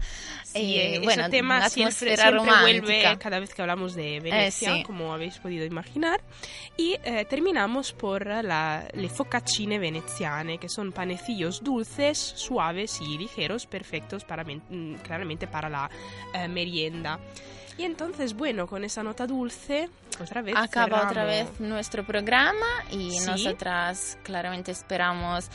Eh, 0.54 0.90
ese 0.96 1.04
bueno, 1.04 1.30
tema 1.30 1.56
una 1.58 1.68
siempre, 1.68 2.16
siempre 2.16 2.38
vuelve 2.38 2.80
romántica. 2.80 3.18
cada 3.18 3.38
vez 3.40 3.54
que 3.54 3.62
hablamos 3.62 3.94
de 3.94 4.20
Venecia, 4.20 4.74
sí. 4.74 4.82
como 4.82 5.12
habéis 5.12 5.38
podido 5.38 5.64
imaginar. 5.64 6.20
Y 6.76 6.96
eh, 7.04 7.24
terminamos 7.28 7.92
por 7.92 8.26
la, 8.26 8.88
le 8.94 9.08
focaccine 9.08 9.78
veneziane, 9.78 10.58
que 10.58 10.68
son 10.68 10.92
panecillos 10.92 11.62
dulces, 11.62 12.18
suaves 12.18 13.00
y 13.00 13.18
ligeros, 13.18 13.66
perfectos 13.66 14.24
para, 14.24 14.44
mm, 14.44 14.94
claramente 15.02 15.46
para 15.46 15.68
la 15.68 15.90
eh, 16.34 16.48
merienda. 16.48 17.18
Y 17.78 17.84
entonces, 17.84 18.34
bueno, 18.34 18.66
con 18.66 18.84
esa 18.84 19.02
nota 19.02 19.26
dulce, 19.26 19.88
otra 20.20 20.42
vez. 20.42 20.54
Acaba 20.56 20.98
otra 21.08 21.24
cerramos. 21.24 21.50
vez 21.52 21.60
nuestro 21.60 22.04
programa 22.04 22.66
y 22.90 23.12
Sí. 23.12 23.24
nosotras 23.26 24.18
claramente 24.22 24.70
esperamos 24.70 25.48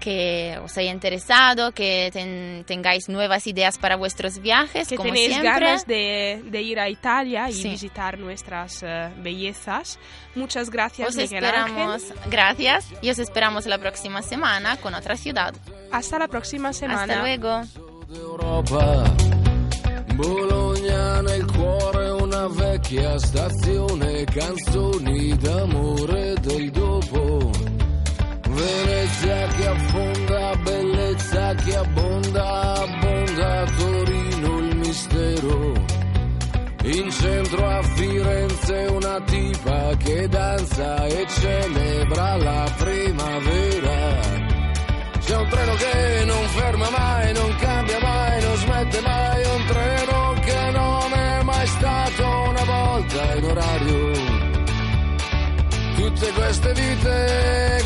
que 0.00 0.58
os 0.64 0.76
haya 0.78 0.90
interesado, 0.90 1.72
que 1.72 2.10
ten- 2.12 2.64
tengáis 2.66 3.08
nuevas 3.08 3.46
ideas 3.46 3.78
para 3.78 3.96
vuestros 3.96 4.38
viajes, 4.40 4.88
que 4.88 4.96
como 4.96 5.10
tenéis 5.10 5.28
siempre. 5.34 5.50
ganas 5.50 5.86
de, 5.86 6.42
de 6.46 6.62
ir 6.62 6.80
a 6.80 6.88
Italia 6.88 7.48
y 7.50 7.52
Sí. 7.52 7.68
visitar 7.68 8.18
nuestras 8.18 8.82
eh, 8.82 9.10
bellezas. 9.18 9.98
Muchas 10.34 10.70
gracias, 10.70 11.10
Os 11.10 11.16
Miguel 11.16 11.44
esperamos, 11.44 12.02
Ángel. 12.10 12.16
gracias, 12.30 12.86
y 13.02 13.10
os 13.10 13.18
esperamos 13.18 13.66
la 13.66 13.78
próxima 13.78 14.22
semana 14.22 14.76
con 14.78 14.94
otra 14.94 15.16
ciudad. 15.16 15.54
Hasta 15.92 16.18
la 16.18 16.28
próxima 16.28 16.72
semana. 16.72 17.02
Hasta 17.02 17.20
luego. 17.20 17.62
Bologna 20.16 21.22
nel 21.22 21.46
cuore, 21.46 22.12
una 22.12 22.46
vecchia 22.48 23.18
stazione, 23.18 24.24
canzoni 24.26 25.32
d'amore 25.34 26.34
del 26.42 26.70
dopo. 26.72 27.50
Venezia 28.60 29.46
che 29.56 29.66
affonda, 29.66 30.56
bellezza 30.56 31.54
che 31.54 31.76
abbonda, 31.76 32.72
abbonda 32.74 33.64
Torino 33.76 34.58
il 34.58 34.76
mistero. 34.76 35.72
In 36.82 37.10
centro 37.10 37.60
Europa 39.90 39.96
che 39.96 40.28
danza 40.28 41.06
e 41.06 41.26
celebra 41.28 42.36
la 42.36 42.72
primavera. 42.76 44.18
C'è 45.18 45.36
un 45.36 45.48
treno 45.48 45.74
che 45.74 46.24
non 46.24 46.46
ferma 46.48 46.90
mai, 46.90 47.32
non 47.32 47.54
cambia 47.56 47.98
mai, 48.00 48.42
non 48.42 48.56
smette 48.56 49.00
mai, 49.00 49.44
un 49.44 49.64
treno 49.66 50.34
che 50.40 50.70
non 50.72 51.12
è 51.12 51.42
mai 51.42 51.66
stato 51.66 52.24
una 52.48 52.64
volta 52.64 53.34
in 53.34 53.44
orario. 53.44 54.12
Tutte 55.94 56.32
queste 56.32 56.72
vite 56.72 57.84